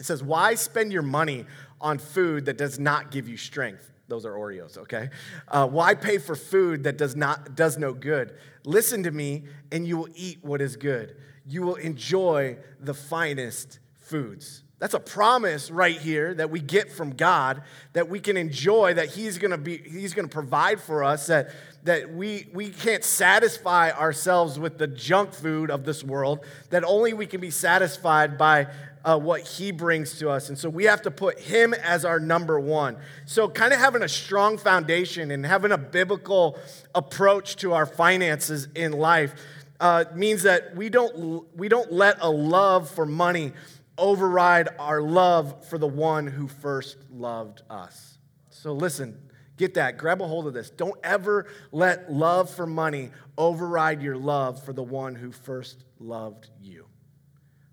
It 0.00 0.06
says, 0.06 0.24
"Why 0.24 0.56
spend 0.56 0.92
your 0.92 1.02
money 1.02 1.46
on 1.80 1.98
food 1.98 2.46
that 2.46 2.58
does 2.58 2.80
not 2.80 3.12
give 3.12 3.28
you 3.28 3.36
strength?" 3.36 3.92
Those 4.08 4.24
are 4.24 4.32
Oreos, 4.32 4.78
okay? 4.78 5.10
Uh, 5.46 5.68
why 5.68 5.94
pay 5.94 6.16
for 6.16 6.34
food 6.34 6.84
that 6.84 6.96
does 6.96 7.14
not 7.14 7.54
does 7.54 7.76
no 7.76 7.92
good? 7.92 8.34
Listen 8.64 9.02
to 9.02 9.10
me, 9.10 9.44
and 9.70 9.86
you 9.86 9.98
will 9.98 10.08
eat 10.14 10.38
what 10.42 10.62
is 10.62 10.76
good. 10.76 11.16
You 11.46 11.62
will 11.62 11.76
enjoy 11.76 12.56
the 12.80 12.94
finest 12.94 13.78
foods. 14.00 14.64
That's 14.78 14.94
a 14.94 15.00
promise 15.00 15.70
right 15.70 15.98
here 15.98 16.34
that 16.34 16.50
we 16.50 16.60
get 16.60 16.90
from 16.92 17.10
God 17.10 17.62
that 17.94 18.08
we 18.08 18.20
can 18.20 18.36
enjoy, 18.36 18.94
that 18.94 19.08
He's 19.08 19.36
gonna 19.36 19.58
be, 19.58 19.76
He's 19.76 20.14
gonna 20.14 20.28
provide 20.28 20.80
for 20.80 21.02
us, 21.02 21.26
that, 21.26 21.50
that 21.82 22.14
we, 22.14 22.48
we 22.54 22.70
can't 22.70 23.04
satisfy 23.04 23.90
ourselves 23.90 24.58
with 24.58 24.78
the 24.78 24.86
junk 24.86 25.32
food 25.32 25.70
of 25.70 25.84
this 25.84 26.04
world, 26.04 26.44
that 26.70 26.84
only 26.84 27.12
we 27.12 27.26
can 27.26 27.40
be 27.40 27.50
satisfied 27.50 28.38
by 28.38 28.68
uh, 29.08 29.18
what 29.18 29.40
he 29.40 29.70
brings 29.70 30.18
to 30.18 30.28
us. 30.28 30.50
And 30.50 30.58
so 30.58 30.68
we 30.68 30.84
have 30.84 31.00
to 31.02 31.10
put 31.10 31.40
him 31.40 31.72
as 31.72 32.04
our 32.04 32.20
number 32.20 32.60
one. 32.60 32.98
So, 33.24 33.48
kind 33.48 33.72
of 33.72 33.78
having 33.78 34.02
a 34.02 34.08
strong 34.08 34.58
foundation 34.58 35.30
and 35.30 35.46
having 35.46 35.72
a 35.72 35.78
biblical 35.78 36.58
approach 36.94 37.56
to 37.56 37.72
our 37.72 37.86
finances 37.86 38.68
in 38.74 38.92
life 38.92 39.34
uh, 39.80 40.04
means 40.14 40.42
that 40.42 40.76
we 40.76 40.90
don't, 40.90 41.46
we 41.56 41.70
don't 41.70 41.90
let 41.90 42.18
a 42.20 42.28
love 42.28 42.90
for 42.90 43.06
money 43.06 43.52
override 43.96 44.68
our 44.78 45.00
love 45.00 45.66
for 45.66 45.78
the 45.78 45.86
one 45.86 46.26
who 46.26 46.46
first 46.46 46.98
loved 47.10 47.62
us. 47.70 48.18
So, 48.50 48.74
listen, 48.74 49.18
get 49.56 49.72
that. 49.74 49.96
Grab 49.96 50.20
a 50.20 50.26
hold 50.26 50.46
of 50.46 50.52
this. 50.52 50.68
Don't 50.68 51.00
ever 51.02 51.46
let 51.72 52.12
love 52.12 52.50
for 52.50 52.66
money 52.66 53.08
override 53.38 54.02
your 54.02 54.18
love 54.18 54.62
for 54.62 54.74
the 54.74 54.82
one 54.82 55.14
who 55.14 55.32
first 55.32 55.84
loved 55.98 56.50
you. 56.60 56.84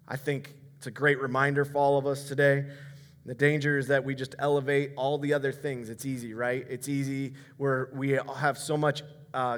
I 0.07 0.15
think 0.15 0.53
it's 0.85 0.89
a 0.89 0.91
great 0.91 1.19
reminder 1.19 1.65
for 1.65 1.79
all 1.79 1.97
of 1.97 2.05
us 2.05 2.27
today. 2.27 2.63
The 3.25 3.33
danger 3.33 3.79
is 3.79 3.87
that 3.87 4.03
we 4.03 4.13
just 4.13 4.35
elevate 4.37 4.91
all 4.95 5.17
the 5.17 5.33
other 5.33 5.51
things. 5.51 5.89
It's 5.89 6.05
easy, 6.05 6.35
right? 6.35 6.63
It's 6.69 6.87
easy 6.87 7.33
where 7.57 7.89
we 7.91 8.19
have 8.35 8.59
so 8.59 8.77
much 8.77 9.01
uh, 9.33 9.57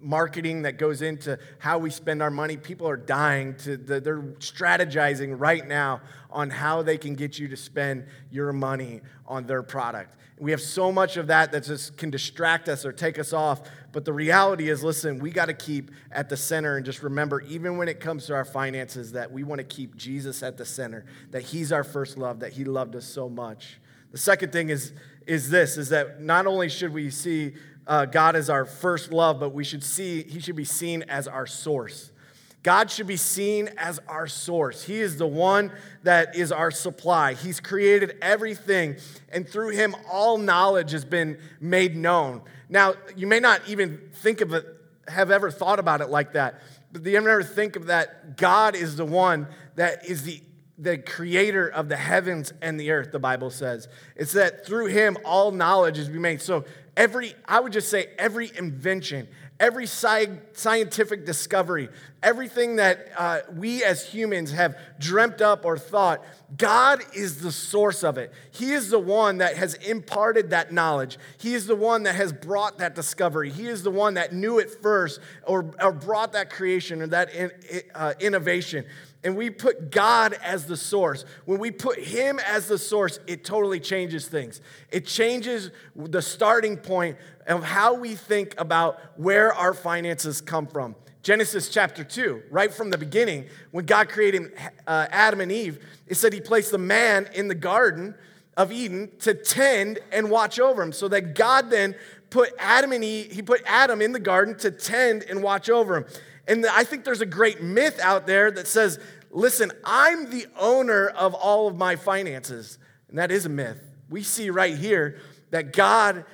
marketing 0.00 0.62
that 0.62 0.78
goes 0.78 1.02
into 1.02 1.38
how 1.58 1.78
we 1.78 1.90
spend 1.90 2.22
our 2.22 2.30
money. 2.30 2.56
People 2.56 2.88
are 2.88 2.96
dying 2.96 3.54
to, 3.58 3.76
they're 3.76 4.22
strategizing 4.38 5.34
right 5.38 5.66
now 5.66 6.00
on 6.30 6.50
how 6.50 6.82
they 6.82 6.98
can 6.98 7.14
get 7.14 7.38
you 7.38 7.48
to 7.48 7.56
spend 7.56 8.06
your 8.30 8.52
money 8.52 9.00
on 9.26 9.46
their 9.46 9.62
product. 9.62 10.16
We 10.38 10.50
have 10.50 10.60
so 10.60 10.90
much 10.90 11.16
of 11.16 11.28
that 11.28 11.52
that 11.52 11.64
just 11.64 11.96
can 11.96 12.10
distract 12.10 12.68
us 12.68 12.84
or 12.84 12.92
take 12.92 13.18
us 13.18 13.32
off. 13.32 13.62
But 13.92 14.04
the 14.04 14.12
reality 14.12 14.68
is, 14.68 14.82
listen, 14.82 15.20
we 15.20 15.30
got 15.30 15.46
to 15.46 15.54
keep 15.54 15.92
at 16.10 16.28
the 16.28 16.36
center 16.36 16.76
and 16.76 16.84
just 16.84 17.02
remember, 17.04 17.40
even 17.42 17.76
when 17.76 17.86
it 17.86 18.00
comes 18.00 18.26
to 18.26 18.34
our 18.34 18.44
finances, 18.44 19.12
that 19.12 19.30
we 19.30 19.44
want 19.44 19.60
to 19.60 19.64
keep 19.64 19.94
Jesus 19.94 20.42
at 20.42 20.56
the 20.56 20.64
center, 20.64 21.04
that 21.30 21.42
He's 21.42 21.70
our 21.70 21.84
first 21.84 22.18
love, 22.18 22.40
that 22.40 22.52
He 22.52 22.64
loved 22.64 22.96
us 22.96 23.04
so 23.04 23.28
much. 23.28 23.78
The 24.10 24.18
second 24.18 24.52
thing 24.52 24.70
is, 24.70 24.92
is 25.26 25.50
this 25.50 25.76
is 25.76 25.88
that 25.88 26.20
not 26.20 26.46
only 26.46 26.68
should 26.68 26.92
we 26.92 27.10
see 27.10 27.54
uh, 27.86 28.06
God 28.06 28.36
as 28.36 28.50
our 28.50 28.64
first 28.64 29.12
love, 29.12 29.40
but 29.40 29.50
we 29.50 29.64
should 29.64 29.84
see 29.84 30.22
He 30.22 30.40
should 30.40 30.56
be 30.56 30.64
seen 30.64 31.02
as 31.02 31.28
our 31.28 31.46
source. 31.46 32.10
God 32.64 32.90
should 32.90 33.06
be 33.06 33.18
seen 33.18 33.68
as 33.76 34.00
our 34.08 34.26
source. 34.26 34.84
He 34.84 34.98
is 34.98 35.18
the 35.18 35.26
one 35.26 35.70
that 36.02 36.34
is 36.34 36.50
our 36.50 36.70
supply. 36.70 37.34
He's 37.34 37.60
created 37.60 38.16
everything, 38.22 38.96
and 39.30 39.46
through 39.46 39.70
him, 39.70 39.94
all 40.10 40.38
knowledge 40.38 40.92
has 40.92 41.04
been 41.04 41.38
made 41.60 41.94
known. 41.94 42.40
Now, 42.70 42.94
you 43.16 43.26
may 43.26 43.38
not 43.38 43.60
even 43.68 44.00
think 44.14 44.40
of 44.40 44.54
it, 44.54 44.66
have 45.08 45.30
ever 45.30 45.50
thought 45.50 45.78
about 45.78 46.00
it 46.00 46.08
like 46.08 46.32
that, 46.32 46.62
but 46.90 47.04
you 47.04 47.18
ever 47.18 47.42
think 47.42 47.76
of 47.76 47.86
that 47.86 48.38
God 48.38 48.74
is 48.74 48.96
the 48.96 49.04
one 49.04 49.46
that 49.76 50.08
is 50.08 50.22
the 50.22 50.40
the 50.76 50.98
creator 50.98 51.68
of 51.68 51.88
the 51.88 51.96
heavens 51.96 52.52
and 52.60 52.80
the 52.80 52.90
earth, 52.90 53.12
the 53.12 53.18
Bible 53.18 53.50
says. 53.50 53.86
It's 54.16 54.32
that 54.32 54.66
through 54.66 54.86
him 54.86 55.16
all 55.24 55.52
knowledge 55.52 55.98
is 55.98 56.08
made. 56.10 56.42
So 56.42 56.64
every, 56.96 57.34
I 57.46 57.60
would 57.60 57.72
just 57.72 57.90
say 57.90 58.08
every 58.18 58.50
invention, 58.56 59.28
every 59.60 59.84
sci- 59.84 60.38
scientific 60.52 61.24
discovery, 61.26 61.88
everything 62.24 62.76
that 62.76 63.08
uh, 63.16 63.40
we 63.54 63.84
as 63.84 64.04
humans 64.04 64.50
have 64.52 64.76
dreamt 64.98 65.40
up 65.40 65.64
or 65.64 65.78
thought, 65.78 66.24
God 66.56 67.00
is 67.14 67.40
the 67.40 67.52
source 67.52 68.02
of 68.02 68.18
it. 68.18 68.32
He 68.50 68.72
is 68.72 68.90
the 68.90 68.98
one 68.98 69.38
that 69.38 69.56
has 69.56 69.74
imparted 69.74 70.50
that 70.50 70.72
knowledge. 70.72 71.18
He 71.38 71.54
is 71.54 71.66
the 71.66 71.76
one 71.76 72.04
that 72.04 72.14
has 72.14 72.32
brought 72.32 72.78
that 72.78 72.94
discovery. 72.94 73.50
He 73.50 73.68
is 73.68 73.82
the 73.82 73.90
one 73.90 74.14
that 74.14 74.32
knew 74.32 74.58
it 74.58 74.70
first 74.82 75.20
or, 75.46 75.70
or 75.80 75.92
brought 75.92 76.32
that 76.32 76.50
creation 76.50 77.02
or 77.02 77.06
that 77.08 77.32
in, 77.32 77.50
uh, 77.94 78.14
innovation 78.18 78.84
and 79.24 79.38
we 79.38 79.48
put 79.48 79.90
God 79.90 80.34
as 80.42 80.66
the 80.66 80.76
source, 80.76 81.24
when 81.46 81.58
we 81.58 81.70
put 81.70 81.98
Him 81.98 82.38
as 82.46 82.68
the 82.68 82.76
source, 82.76 83.18
it 83.26 83.42
totally 83.42 83.80
changes 83.80 84.28
things. 84.28 84.60
It 84.92 85.06
changes 85.06 85.70
the 85.96 86.20
starting 86.20 86.76
point 86.76 87.16
of 87.46 87.64
how 87.64 87.94
we 87.94 88.14
think 88.14 88.54
about 88.58 89.00
where 89.16 89.52
our 89.54 89.72
finances 89.72 90.42
come 90.42 90.66
from. 90.66 90.94
Genesis 91.24 91.70
chapter 91.70 92.04
2, 92.04 92.42
right 92.50 92.72
from 92.72 92.90
the 92.90 92.98
beginning, 92.98 93.46
when 93.70 93.86
God 93.86 94.10
created 94.10 94.52
uh, 94.86 95.06
Adam 95.10 95.40
and 95.40 95.50
Eve, 95.50 95.82
it 96.06 96.16
said 96.16 96.34
He 96.34 96.40
placed 96.40 96.70
the 96.70 96.76
man 96.76 97.30
in 97.34 97.48
the 97.48 97.54
garden 97.54 98.14
of 98.58 98.70
Eden 98.70 99.10
to 99.20 99.32
tend 99.32 100.00
and 100.12 100.30
watch 100.30 100.60
over 100.60 100.82
him. 100.82 100.92
So 100.92 101.08
that 101.08 101.34
God 101.34 101.70
then 101.70 101.94
put 102.28 102.52
Adam 102.58 102.92
and 102.92 103.02
Eve, 103.02 103.32
He 103.32 103.40
put 103.40 103.62
Adam 103.64 104.02
in 104.02 104.12
the 104.12 104.20
garden 104.20 104.54
to 104.58 104.70
tend 104.70 105.22
and 105.22 105.42
watch 105.42 105.70
over 105.70 105.96
him. 105.96 106.04
And 106.46 106.66
I 106.66 106.84
think 106.84 107.04
there's 107.04 107.22
a 107.22 107.26
great 107.26 107.62
myth 107.62 107.98
out 108.00 108.26
there 108.26 108.50
that 108.50 108.66
says, 108.66 108.98
listen, 109.30 109.72
I'm 109.82 110.28
the 110.28 110.44
owner 110.58 111.08
of 111.08 111.32
all 111.32 111.66
of 111.66 111.74
my 111.74 111.96
finances. 111.96 112.78
And 113.08 113.16
that 113.16 113.30
is 113.30 113.46
a 113.46 113.48
myth. 113.48 113.80
We 114.10 114.22
see 114.22 114.50
right 114.50 114.76
here 114.76 115.20
that 115.52 115.72
God 115.72 116.26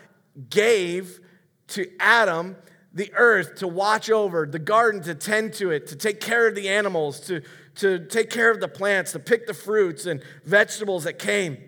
gave 0.48 1.20
to 1.68 1.88
Adam 2.00 2.56
the 2.92 3.12
earth 3.14 3.56
to 3.56 3.68
watch 3.68 4.10
over, 4.10 4.46
the 4.46 4.58
garden 4.58 5.02
to 5.02 5.14
tend 5.14 5.54
to 5.54 5.70
it, 5.70 5.86
to 5.88 5.96
take 5.96 6.20
care 6.20 6.48
of 6.48 6.54
the 6.54 6.68
animals, 6.68 7.20
to, 7.20 7.42
to 7.76 8.06
take 8.06 8.30
care 8.30 8.50
of 8.50 8.60
the 8.60 8.68
plants, 8.68 9.12
to 9.12 9.18
pick 9.18 9.46
the 9.46 9.54
fruits 9.54 10.06
and 10.06 10.22
vegetables 10.44 11.04
that 11.04 11.18
came. 11.18 11.58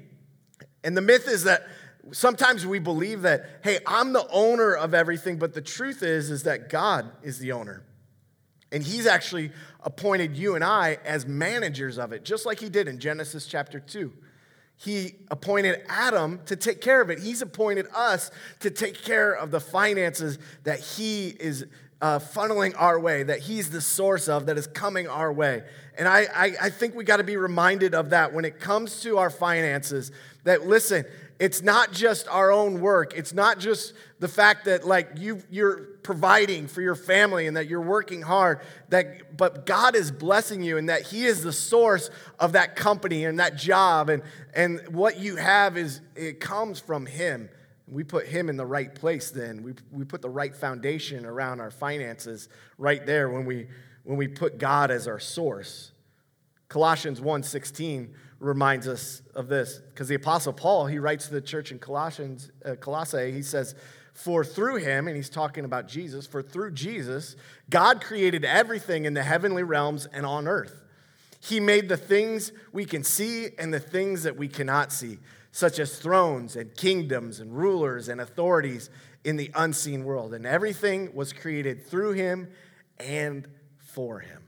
And 0.82 0.96
the 0.96 1.00
myth 1.00 1.28
is 1.28 1.44
that 1.44 1.66
sometimes 2.10 2.66
we 2.66 2.80
believe 2.80 3.22
that, 3.22 3.60
hey, 3.62 3.78
I'm 3.86 4.12
the 4.12 4.26
owner 4.30 4.74
of 4.74 4.94
everything, 4.94 5.38
but 5.38 5.54
the 5.54 5.60
truth 5.60 6.02
is, 6.02 6.30
is 6.30 6.42
that 6.42 6.68
God 6.68 7.10
is 7.22 7.38
the 7.38 7.52
owner. 7.52 7.84
And 8.72 8.82
he's 8.82 9.06
actually 9.06 9.52
appointed 9.80 10.36
you 10.36 10.54
and 10.54 10.64
I 10.64 10.98
as 11.04 11.26
managers 11.26 11.98
of 11.98 12.12
it, 12.12 12.24
just 12.24 12.46
like 12.46 12.58
he 12.58 12.68
did 12.68 12.88
in 12.88 12.98
Genesis 12.98 13.46
chapter 13.46 13.78
2. 13.78 14.12
He 14.76 15.14
appointed 15.30 15.82
Adam 15.88 16.40
to 16.46 16.56
take 16.56 16.80
care 16.80 17.00
of 17.00 17.10
it. 17.10 17.20
He's 17.20 17.40
appointed 17.42 17.86
us 17.94 18.30
to 18.60 18.70
take 18.70 19.02
care 19.02 19.32
of 19.32 19.50
the 19.50 19.60
finances 19.60 20.38
that 20.64 20.80
He 20.80 21.28
is 21.28 21.66
uh, 22.00 22.18
funneling 22.18 22.74
our 22.76 22.98
way, 22.98 23.22
that 23.22 23.38
He's 23.38 23.70
the 23.70 23.80
source 23.80 24.28
of, 24.28 24.46
that 24.46 24.58
is 24.58 24.66
coming 24.66 25.06
our 25.06 25.32
way. 25.32 25.62
And 25.96 26.08
I, 26.08 26.26
I, 26.34 26.52
I 26.62 26.70
think 26.70 26.94
we 26.94 27.04
got 27.04 27.18
to 27.18 27.24
be 27.24 27.36
reminded 27.36 27.94
of 27.94 28.10
that 28.10 28.32
when 28.32 28.44
it 28.44 28.58
comes 28.58 29.02
to 29.02 29.18
our 29.18 29.30
finances. 29.30 30.10
That 30.44 30.66
listen, 30.66 31.04
it's 31.38 31.62
not 31.62 31.92
just 31.92 32.26
our 32.28 32.50
own 32.50 32.80
work. 32.80 33.14
It's 33.16 33.32
not 33.32 33.58
just 33.58 33.94
the 34.18 34.28
fact 34.28 34.64
that 34.64 34.86
like 34.86 35.10
you 35.16 35.42
you're 35.50 35.88
providing 36.02 36.66
for 36.66 36.80
your 36.80 36.94
family 36.94 37.46
and 37.46 37.56
that 37.56 37.68
you're 37.68 37.80
working 37.80 38.22
hard. 38.22 38.60
That 38.88 39.36
but 39.36 39.66
God 39.66 39.94
is 39.94 40.10
blessing 40.10 40.62
you 40.62 40.78
and 40.78 40.88
that 40.88 41.02
He 41.02 41.24
is 41.24 41.42
the 41.42 41.52
source 41.52 42.10
of 42.38 42.52
that 42.52 42.76
company 42.76 43.24
and 43.24 43.38
that 43.38 43.56
job 43.56 44.08
and 44.08 44.22
and 44.54 44.80
what 44.88 45.18
you 45.18 45.36
have 45.36 45.76
is 45.76 46.00
it 46.16 46.40
comes 46.40 46.80
from 46.80 47.06
Him. 47.06 47.48
We 47.92 48.04
put 48.04 48.26
him 48.26 48.48
in 48.48 48.56
the 48.56 48.64
right 48.64 48.94
place 48.94 49.30
then. 49.30 49.62
We, 49.62 49.74
we 49.90 50.04
put 50.04 50.22
the 50.22 50.30
right 50.30 50.54
foundation 50.54 51.26
around 51.26 51.60
our 51.60 51.70
finances 51.70 52.48
right 52.78 53.04
there 53.04 53.28
when 53.28 53.44
we, 53.44 53.66
when 54.04 54.16
we 54.16 54.28
put 54.28 54.56
God 54.56 54.90
as 54.90 55.06
our 55.06 55.18
source. 55.18 55.92
Colossians 56.68 57.20
1.16 57.20 58.08
reminds 58.38 58.88
us 58.88 59.22
of 59.34 59.48
this 59.48 59.80
because 59.90 60.08
the 60.08 60.14
Apostle 60.14 60.54
Paul, 60.54 60.86
he 60.86 60.98
writes 60.98 61.26
to 61.26 61.34
the 61.34 61.40
church 61.40 61.70
in 61.70 61.78
Colossians, 61.78 62.50
uh, 62.64 62.76
Colossae, 62.76 63.30
he 63.30 63.42
says, 63.42 63.74
For 64.12 64.44
through 64.44 64.76
him, 64.76 65.08
and 65.08 65.16
he's 65.16 65.30
talking 65.30 65.64
about 65.64 65.88
Jesus, 65.88 66.26
for 66.26 66.42
through 66.42 66.72
Jesus, 66.72 67.34
God 67.70 68.02
created 68.02 68.44
everything 68.44 69.04
in 69.04 69.14
the 69.14 69.22
heavenly 69.22 69.62
realms 69.62 70.06
and 70.06 70.26
on 70.26 70.46
earth. 70.46 70.82
He 71.40 71.58
made 71.58 71.88
the 71.88 71.96
things 71.96 72.52
we 72.72 72.84
can 72.84 73.02
see 73.02 73.48
and 73.58 73.72
the 73.72 73.80
things 73.80 74.22
that 74.22 74.36
we 74.36 74.48
cannot 74.48 74.92
see 74.92 75.18
such 75.52 75.78
as 75.78 75.98
thrones 75.98 76.56
and 76.56 76.74
kingdoms 76.74 77.38
and 77.38 77.56
rulers 77.56 78.08
and 78.08 78.20
authorities 78.20 78.90
in 79.22 79.36
the 79.36 79.50
unseen 79.54 80.04
world. 80.04 80.34
And 80.34 80.46
everything 80.46 81.14
was 81.14 81.32
created 81.32 81.86
through 81.86 82.12
him 82.12 82.48
and 82.98 83.46
for 83.78 84.20
him. 84.20 84.41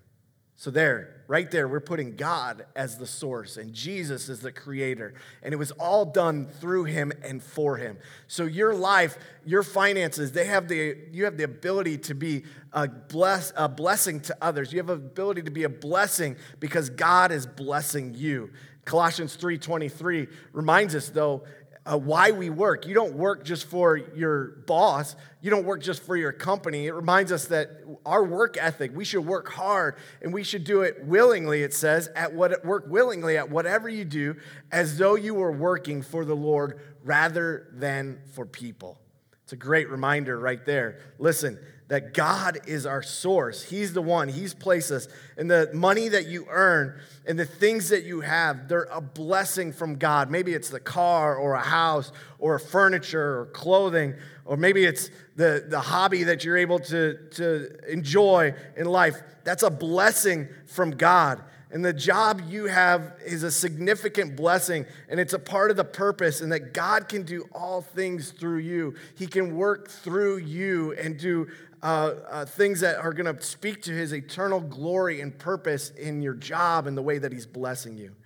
So, 0.56 0.70
there, 0.70 1.22
right 1.26 1.50
there, 1.50 1.66
we're 1.66 1.80
putting 1.80 2.14
God 2.14 2.64
as 2.76 2.96
the 2.96 3.06
source 3.06 3.56
and 3.56 3.72
Jesus 3.72 4.28
as 4.28 4.40
the 4.40 4.52
creator. 4.52 5.14
And 5.42 5.52
it 5.52 5.56
was 5.56 5.72
all 5.72 6.04
done 6.04 6.46
through 6.46 6.84
him 6.84 7.12
and 7.24 7.42
for 7.42 7.76
him. 7.76 7.98
So, 8.28 8.44
your 8.44 8.72
life, 8.72 9.18
your 9.44 9.64
finances, 9.64 10.30
they 10.30 10.44
have 10.44 10.68
the, 10.68 10.96
you 11.10 11.24
have 11.24 11.36
the 11.36 11.44
ability 11.44 11.98
to 11.98 12.14
be 12.14 12.44
a, 12.72 12.86
bless, 12.86 13.52
a 13.56 13.68
blessing 13.68 14.20
to 14.20 14.36
others. 14.40 14.72
You 14.72 14.78
have 14.78 14.86
the 14.86 14.94
ability 14.94 15.42
to 15.42 15.50
be 15.50 15.64
a 15.64 15.68
blessing 15.68 16.36
because 16.60 16.88
God 16.88 17.32
is 17.32 17.46
blessing 17.46 18.14
you. 18.14 18.50
Colossians 18.84 19.36
3:23 19.36 20.28
reminds 20.52 20.94
us 20.94 21.08
though 21.08 21.44
uh, 21.86 21.98
why 21.98 22.30
we 22.30 22.50
work. 22.50 22.86
You 22.86 22.94
don't 22.94 23.14
work 23.14 23.44
just 23.44 23.66
for 23.66 23.96
your 23.96 24.62
boss. 24.66 25.16
You 25.42 25.50
don't 25.50 25.66
work 25.66 25.82
just 25.82 26.02
for 26.02 26.16
your 26.16 26.32
company. 26.32 26.86
It 26.86 26.94
reminds 26.94 27.30
us 27.30 27.46
that 27.46 27.83
our 28.06 28.24
work 28.24 28.56
ethic, 28.58 28.92
we 28.94 29.04
should 29.04 29.26
work 29.26 29.50
hard 29.50 29.96
and 30.22 30.32
we 30.32 30.42
should 30.42 30.64
do 30.64 30.82
it 30.82 31.04
willingly, 31.04 31.62
it 31.62 31.74
says, 31.74 32.08
at 32.14 32.32
what 32.34 32.64
work 32.64 32.84
willingly 32.88 33.36
at 33.36 33.50
whatever 33.50 33.88
you 33.88 34.04
do, 34.04 34.36
as 34.70 34.98
though 34.98 35.14
you 35.14 35.34
were 35.34 35.52
working 35.52 36.02
for 36.02 36.24
the 36.24 36.36
Lord 36.36 36.80
rather 37.02 37.68
than 37.72 38.20
for 38.32 38.46
people. 38.46 38.98
It's 39.44 39.52
a 39.52 39.56
great 39.56 39.90
reminder 39.90 40.38
right 40.38 40.64
there. 40.64 41.00
Listen, 41.18 41.58
that 41.88 42.14
God 42.14 42.60
is 42.66 42.86
our 42.86 43.02
source. 43.02 43.62
He's 43.62 43.92
the 43.92 44.00
one, 44.00 44.28
He's 44.28 44.54
placed 44.54 44.90
us. 44.90 45.06
And 45.36 45.50
the 45.50 45.70
money 45.74 46.08
that 46.08 46.26
you 46.26 46.46
earn 46.48 46.98
and 47.26 47.38
the 47.38 47.44
things 47.44 47.90
that 47.90 48.04
you 48.04 48.20
have, 48.20 48.68
they're 48.68 48.88
a 48.90 49.00
blessing 49.00 49.72
from 49.72 49.96
God. 49.96 50.30
Maybe 50.30 50.54
it's 50.54 50.70
the 50.70 50.80
car 50.80 51.36
or 51.36 51.54
a 51.54 51.60
house 51.60 52.10
or 52.38 52.58
furniture 52.58 53.40
or 53.40 53.46
clothing, 53.46 54.14
or 54.44 54.56
maybe 54.56 54.84
it's 54.84 55.10
the, 55.36 55.64
the 55.68 55.80
hobby 55.80 56.24
that 56.24 56.44
you're 56.44 56.56
able 56.56 56.78
to, 56.78 57.18
to 57.32 57.68
enjoy 57.90 58.54
in 58.76 58.86
life. 58.86 59.20
That's 59.44 59.62
a 59.62 59.70
blessing 59.70 60.48
from 60.66 60.92
God. 60.92 61.42
And 61.70 61.84
the 61.84 61.92
job 61.92 62.40
you 62.48 62.66
have 62.66 63.14
is 63.26 63.42
a 63.42 63.50
significant 63.50 64.36
blessing, 64.36 64.86
and 65.08 65.18
it's 65.18 65.32
a 65.32 65.40
part 65.40 65.72
of 65.72 65.76
the 65.76 65.84
purpose, 65.84 66.40
and 66.40 66.52
that 66.52 66.72
God 66.72 67.08
can 67.08 67.24
do 67.24 67.48
all 67.52 67.82
things 67.82 68.30
through 68.30 68.58
you. 68.58 68.94
He 69.16 69.26
can 69.26 69.56
work 69.56 69.90
through 69.90 70.36
you 70.36 70.92
and 70.92 71.18
do 71.18 71.48
uh, 71.84 72.14
uh, 72.30 72.44
things 72.46 72.80
that 72.80 72.96
are 72.96 73.12
going 73.12 73.36
to 73.36 73.42
speak 73.42 73.82
to 73.82 73.92
his 73.92 74.14
eternal 74.14 74.58
glory 74.58 75.20
and 75.20 75.38
purpose 75.38 75.90
in 75.90 76.22
your 76.22 76.32
job 76.32 76.86
and 76.86 76.96
the 76.96 77.02
way 77.02 77.18
that 77.18 77.30
he's 77.30 77.44
blessing 77.44 77.98
you. 77.98 78.16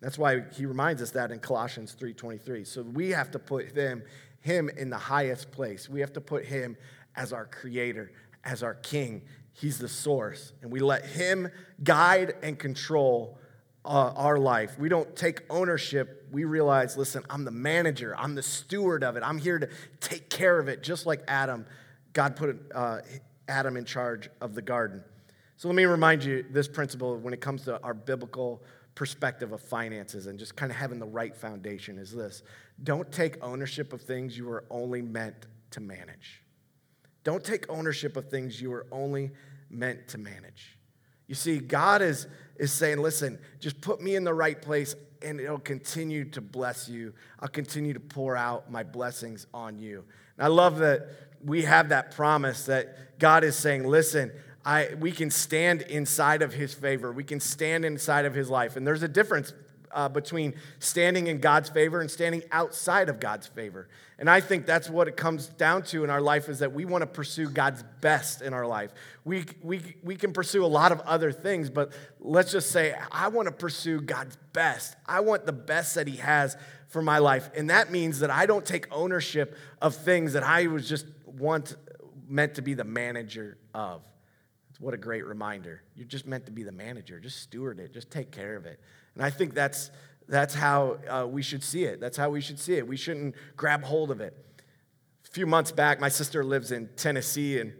That's 0.00 0.18
why 0.18 0.42
he 0.52 0.66
reminds 0.66 1.00
us 1.00 1.10
that 1.12 1.30
in 1.30 1.38
Colossians 1.38 1.96
3:23. 1.98 2.62
So 2.66 2.82
we 2.82 3.08
have 3.10 3.30
to 3.30 3.38
put 3.38 3.72
him, 3.72 4.02
him 4.40 4.68
in 4.68 4.90
the 4.90 4.98
highest 4.98 5.50
place. 5.50 5.88
We 5.88 6.00
have 6.00 6.12
to 6.12 6.20
put 6.20 6.44
him 6.44 6.76
as 7.16 7.32
our 7.32 7.46
creator, 7.46 8.12
as 8.44 8.62
our 8.62 8.74
king. 8.74 9.22
He's 9.54 9.78
the 9.78 9.88
source. 9.88 10.52
And 10.60 10.70
we 10.70 10.80
let 10.80 11.06
him 11.06 11.48
guide 11.82 12.34
and 12.42 12.58
control 12.58 13.38
uh, 13.86 14.12
our 14.14 14.36
life. 14.36 14.78
We 14.78 14.90
don't 14.90 15.16
take 15.16 15.40
ownership. 15.48 16.26
We 16.32 16.44
realize, 16.44 16.98
listen, 16.98 17.24
I'm 17.30 17.46
the 17.46 17.50
manager, 17.50 18.14
I'm 18.18 18.34
the 18.34 18.42
steward 18.42 19.02
of 19.02 19.16
it. 19.16 19.22
I'm 19.22 19.38
here 19.38 19.58
to 19.58 19.70
take 20.00 20.28
care 20.28 20.58
of 20.58 20.68
it, 20.68 20.82
just 20.82 21.06
like 21.06 21.22
Adam 21.26 21.64
God 22.12 22.36
put 22.36 22.56
uh, 22.74 22.98
Adam 23.48 23.76
in 23.76 23.84
charge 23.84 24.30
of 24.40 24.54
the 24.54 24.62
garden. 24.62 25.02
So 25.56 25.68
let 25.68 25.74
me 25.74 25.84
remind 25.84 26.24
you 26.24 26.44
this 26.50 26.68
principle 26.68 27.16
when 27.18 27.34
it 27.34 27.40
comes 27.40 27.64
to 27.64 27.80
our 27.82 27.94
biblical 27.94 28.62
perspective 28.94 29.52
of 29.52 29.60
finances 29.60 30.26
and 30.26 30.38
just 30.38 30.56
kind 30.56 30.72
of 30.72 30.76
having 30.76 30.98
the 30.98 31.06
right 31.06 31.36
foundation 31.36 31.98
is 31.98 32.12
this 32.12 32.42
don't 32.82 33.10
take 33.12 33.42
ownership 33.42 33.92
of 33.92 34.02
things 34.02 34.36
you 34.36 34.46
were 34.46 34.64
only 34.70 35.02
meant 35.02 35.46
to 35.70 35.80
manage. 35.80 36.42
Don't 37.22 37.44
take 37.44 37.68
ownership 37.68 38.16
of 38.16 38.30
things 38.30 38.60
you 38.60 38.70
were 38.70 38.86
only 38.90 39.30
meant 39.68 40.08
to 40.08 40.18
manage. 40.18 40.78
You 41.26 41.34
see, 41.34 41.58
God 41.58 42.02
is, 42.02 42.26
is 42.56 42.72
saying, 42.72 42.98
listen, 42.98 43.38
just 43.60 43.80
put 43.80 44.00
me 44.00 44.16
in 44.16 44.24
the 44.24 44.34
right 44.34 44.60
place 44.60 44.96
and 45.22 45.40
it'll 45.40 45.58
continue 45.58 46.24
to 46.26 46.40
bless 46.40 46.88
you. 46.88 47.12
I'll 47.40 47.48
continue 47.48 47.92
to 47.92 48.00
pour 48.00 48.36
out 48.36 48.70
my 48.70 48.82
blessings 48.82 49.46
on 49.52 49.78
you. 49.78 50.04
And 50.36 50.44
I 50.44 50.48
love 50.48 50.78
that 50.78 51.08
we 51.44 51.62
have 51.62 51.90
that 51.90 52.10
promise 52.12 52.66
that 52.66 53.18
God 53.18 53.44
is 53.44 53.56
saying, 53.56 53.86
listen, 53.86 54.32
I, 54.64 54.90
we 54.98 55.12
can 55.12 55.30
stand 55.30 55.82
inside 55.82 56.42
of 56.42 56.52
his 56.52 56.74
favor. 56.74 57.12
We 57.12 57.24
can 57.24 57.40
stand 57.40 57.84
inside 57.84 58.24
of 58.24 58.34
his 58.34 58.50
life. 58.50 58.76
And 58.76 58.86
there's 58.86 59.02
a 59.02 59.08
difference 59.08 59.52
uh, 59.92 60.08
between 60.08 60.54
standing 60.78 61.26
in 61.26 61.38
God's 61.38 61.68
favor 61.68 62.00
and 62.00 62.10
standing 62.10 62.42
outside 62.52 63.08
of 63.08 63.20
God's 63.20 63.46
favor. 63.46 63.88
And 64.18 64.28
I 64.28 64.40
think 64.40 64.66
that's 64.66 64.90
what 64.90 65.08
it 65.08 65.16
comes 65.16 65.48
down 65.48 65.82
to 65.84 66.04
in 66.04 66.10
our 66.10 66.20
life 66.20 66.48
is 66.48 66.58
that 66.58 66.72
we 66.72 66.84
want 66.84 67.02
to 67.02 67.06
pursue 67.06 67.48
God's 67.48 67.82
best 68.00 68.42
in 68.42 68.52
our 68.52 68.66
life. 68.66 68.92
We, 69.24 69.46
we, 69.62 69.80
we 70.02 70.16
can 70.16 70.32
pursue 70.32 70.64
a 70.64 70.66
lot 70.66 70.92
of 70.92 71.00
other 71.00 71.32
things, 71.32 71.70
but 71.70 71.92
let's 72.20 72.52
just 72.52 72.70
say, 72.70 72.94
I 73.10 73.28
want 73.28 73.46
to 73.46 73.52
pursue 73.52 74.00
God's 74.00 74.36
best. 74.52 74.96
I 75.06 75.20
want 75.20 75.46
the 75.46 75.52
best 75.52 75.94
that 75.94 76.06
He 76.06 76.16
has 76.16 76.56
for 76.88 77.00
my 77.00 77.18
life. 77.18 77.50
And 77.56 77.70
that 77.70 77.90
means 77.90 78.20
that 78.20 78.30
I 78.30 78.46
don't 78.46 78.64
take 78.64 78.86
ownership 78.92 79.56
of 79.80 79.94
things 79.94 80.34
that 80.34 80.42
I 80.42 80.66
was 80.66 80.88
just 80.88 81.06
once 81.24 81.74
meant 82.28 82.56
to 82.56 82.62
be 82.62 82.74
the 82.74 82.84
manager 82.84 83.58
of. 83.74 84.02
What 84.80 84.94
a 84.94 84.98
great 84.98 85.26
reminder. 85.26 85.82
You're 85.94 86.06
just 86.06 86.26
meant 86.26 86.46
to 86.46 86.52
be 86.52 86.62
the 86.62 86.72
manager. 86.72 87.20
Just 87.20 87.42
steward 87.42 87.78
it, 87.78 87.92
just 87.92 88.10
take 88.10 88.30
care 88.30 88.56
of 88.56 88.64
it. 88.64 88.80
And 89.14 89.24
I 89.24 89.30
think 89.30 89.54
that's, 89.54 89.90
that's 90.28 90.54
how 90.54 90.98
uh, 91.08 91.26
we 91.26 91.42
should 91.42 91.62
see 91.62 91.84
it. 91.84 92.00
That's 92.00 92.16
how 92.16 92.30
we 92.30 92.40
should 92.40 92.58
see 92.58 92.74
it. 92.74 92.86
We 92.86 92.96
shouldn't 92.96 93.34
grab 93.56 93.82
hold 93.84 94.10
of 94.10 94.20
it. 94.20 94.36
A 95.24 95.30
few 95.30 95.46
months 95.46 95.72
back, 95.72 96.00
my 96.00 96.08
sister 96.08 96.44
lives 96.44 96.72
in 96.72 96.88
Tennessee, 96.96 97.58
and 97.60 97.72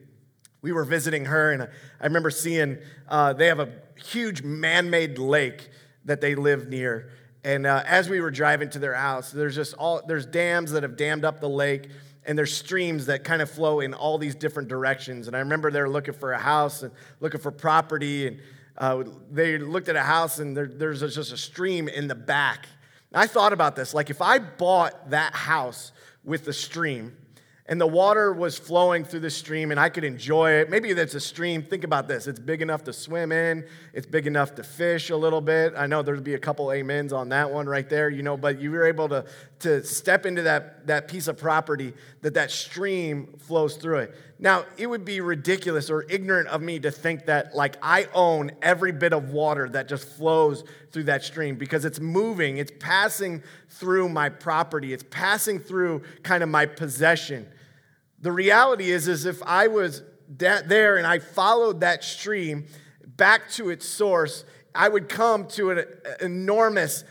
we 0.63 0.73
were 0.73 0.85
visiting 0.85 1.25
her, 1.27 1.53
and 1.53 1.63
I 1.63 2.05
remember 2.05 2.31
seeing 2.31 2.79
uh, 3.09 3.33
they 3.33 3.47
have 3.47 3.61
a 3.61 3.73
huge 3.97 4.43
man 4.43 4.91
made 4.91 5.19
lake 5.19 5.69
that 6.05 6.21
they 6.21 6.35
live 6.35 6.69
near. 6.69 7.11
And 7.43 7.67
uh, 7.67 7.83
as 7.87 8.09
we 8.09 8.21
were 8.21 8.31
driving 8.31 8.69
to 8.71 8.79
their 8.79 8.95
house, 8.95 9.33
there's 9.33 9.55
just 9.55 9.75
all 9.75 10.03
there's 10.07 10.27
dams 10.27 10.73
that 10.73 10.83
have 10.83 10.97
dammed 10.97 11.25
up 11.25 11.41
the 11.41 11.49
lake 11.49 11.89
and 12.27 12.37
there's 12.37 12.55
streams 12.55 13.07
that 13.07 13.25
kind 13.25 13.41
of 13.41 13.51
flow 13.51 13.81
in 13.81 13.95
all 13.95 14.19
these 14.19 14.35
different 14.35 14.69
directions. 14.69 15.27
And 15.27 15.35
I 15.35 15.41
remember 15.41 15.71
they 15.71 15.81
were 15.81 15.89
looking 15.89 16.15
for 16.15 16.33
a 16.33 16.39
house 16.39 16.83
and 16.83 16.93
looking 17.21 17.41
for 17.41 17.51
property, 17.51 18.27
and 18.27 18.41
uh, 18.81 19.05
they 19.31 19.59
looked 19.59 19.89
at 19.89 19.95
a 19.95 20.03
house, 20.03 20.41
and 20.41 20.57
there, 20.57 20.67
there's 20.67 21.01
just 21.01 21.33
a 21.33 21.37
stream 21.37 21.87
in 21.87 22.09
the 22.09 22.15
back. 22.17 22.67
I 23.15 23.27
thought 23.27 23.53
about 23.53 23.77
this 23.77 23.95
like, 23.95 24.11
if 24.11 24.23
I 24.23 24.39
bought 24.39 25.11
that 25.11 25.35
house 25.35 25.93
with 26.25 26.45
the 26.45 26.53
stream, 26.53 27.17
and 27.71 27.81
the 27.81 27.87
water 27.87 28.33
was 28.33 28.59
flowing 28.59 29.05
through 29.05 29.21
the 29.21 29.31
stream 29.31 29.71
and 29.71 29.79
I 29.79 29.91
could 29.91 30.03
enjoy 30.03 30.55
it. 30.55 30.71
Maybe 30.71 30.93
that's 30.93 31.15
a 31.15 31.21
stream. 31.21 31.63
Think 31.63 31.85
about 31.85 32.09
this. 32.09 32.27
It's 32.27 32.41
big 32.41 32.63
enough 32.63 32.83
to 32.85 32.93
swim 32.93 33.31
in. 33.31 33.65
It's 33.95 34.09
big 34.09 34.27
enough 34.27 34.57
to 34.57 34.65
fish 34.65 35.11
a 35.11 35.17
little 35.17 35.41
bit. 35.41 35.75
I 35.77 35.87
know 35.87 36.03
there'd 36.03 36.25
be 36.25 36.35
a 36.35 36.39
couple 36.39 36.69
amens 36.71 37.13
on 37.13 37.29
that 37.29 37.49
one 37.49 37.69
right 37.69 37.89
there, 37.89 38.11
you 38.11 38.25
know, 38.25 38.37
but 38.37 38.61
you 38.61 38.73
were 38.73 38.85
able 38.85 39.09
to, 39.11 39.25
to 39.61 39.85
step 39.85 40.27
into 40.27 40.43
that, 40.43 40.87
that 40.87 41.07
piece 41.09 41.29
of 41.29 41.39
property 41.39 41.93
that 42.23 42.35
that 42.35 42.51
stream 42.51 43.35
flows 43.39 43.77
through 43.77 43.99
it. 43.99 44.15
Now, 44.39 44.65
it 44.79 44.87
would 44.87 45.05
be 45.05 45.21
ridiculous 45.21 45.91
or 45.91 46.05
ignorant 46.09 46.49
of 46.49 46.63
me 46.63 46.79
to 46.81 46.91
think 46.91 47.27
that, 47.27 47.55
like, 47.55 47.77
I 47.83 48.09
own 48.15 48.53
every 48.63 48.93
bit 48.93 49.13
of 49.13 49.31
water 49.31 49.69
that 49.69 49.89
just 49.89 50.09
flows 50.09 50.65
through 50.93 51.05
that 51.05 51.23
stream 51.23 51.57
because 51.57 51.85
it's 51.85 52.01
moving, 52.01 52.57
it's 52.57 52.73
passing 52.81 53.43
through 53.69 54.09
my 54.09 54.31
property, 54.31 54.93
it's 54.93 55.05
passing 55.11 55.59
through 55.59 56.03
kind 56.23 56.43
of 56.43 56.49
my 56.49 56.65
possession. 56.65 57.47
The 58.21 58.33
reality 58.33 58.91
is, 58.91 59.09
is 59.09 59.27
if 59.27 59.43
I 59.43 59.69
was 59.69 60.03
there 60.29 60.97
and 60.97 61.07
I 61.07 61.19
followed 61.19 61.81
that 61.81 62.03
stream 62.03 62.67
back 63.05 63.51
to 63.51 63.69
its 63.69 63.87
source, 63.87 64.45
I 64.75 64.89
would 64.89 65.09
come 65.09 65.47
to 65.49 65.73
an 65.73 65.85
enormous 66.21 67.05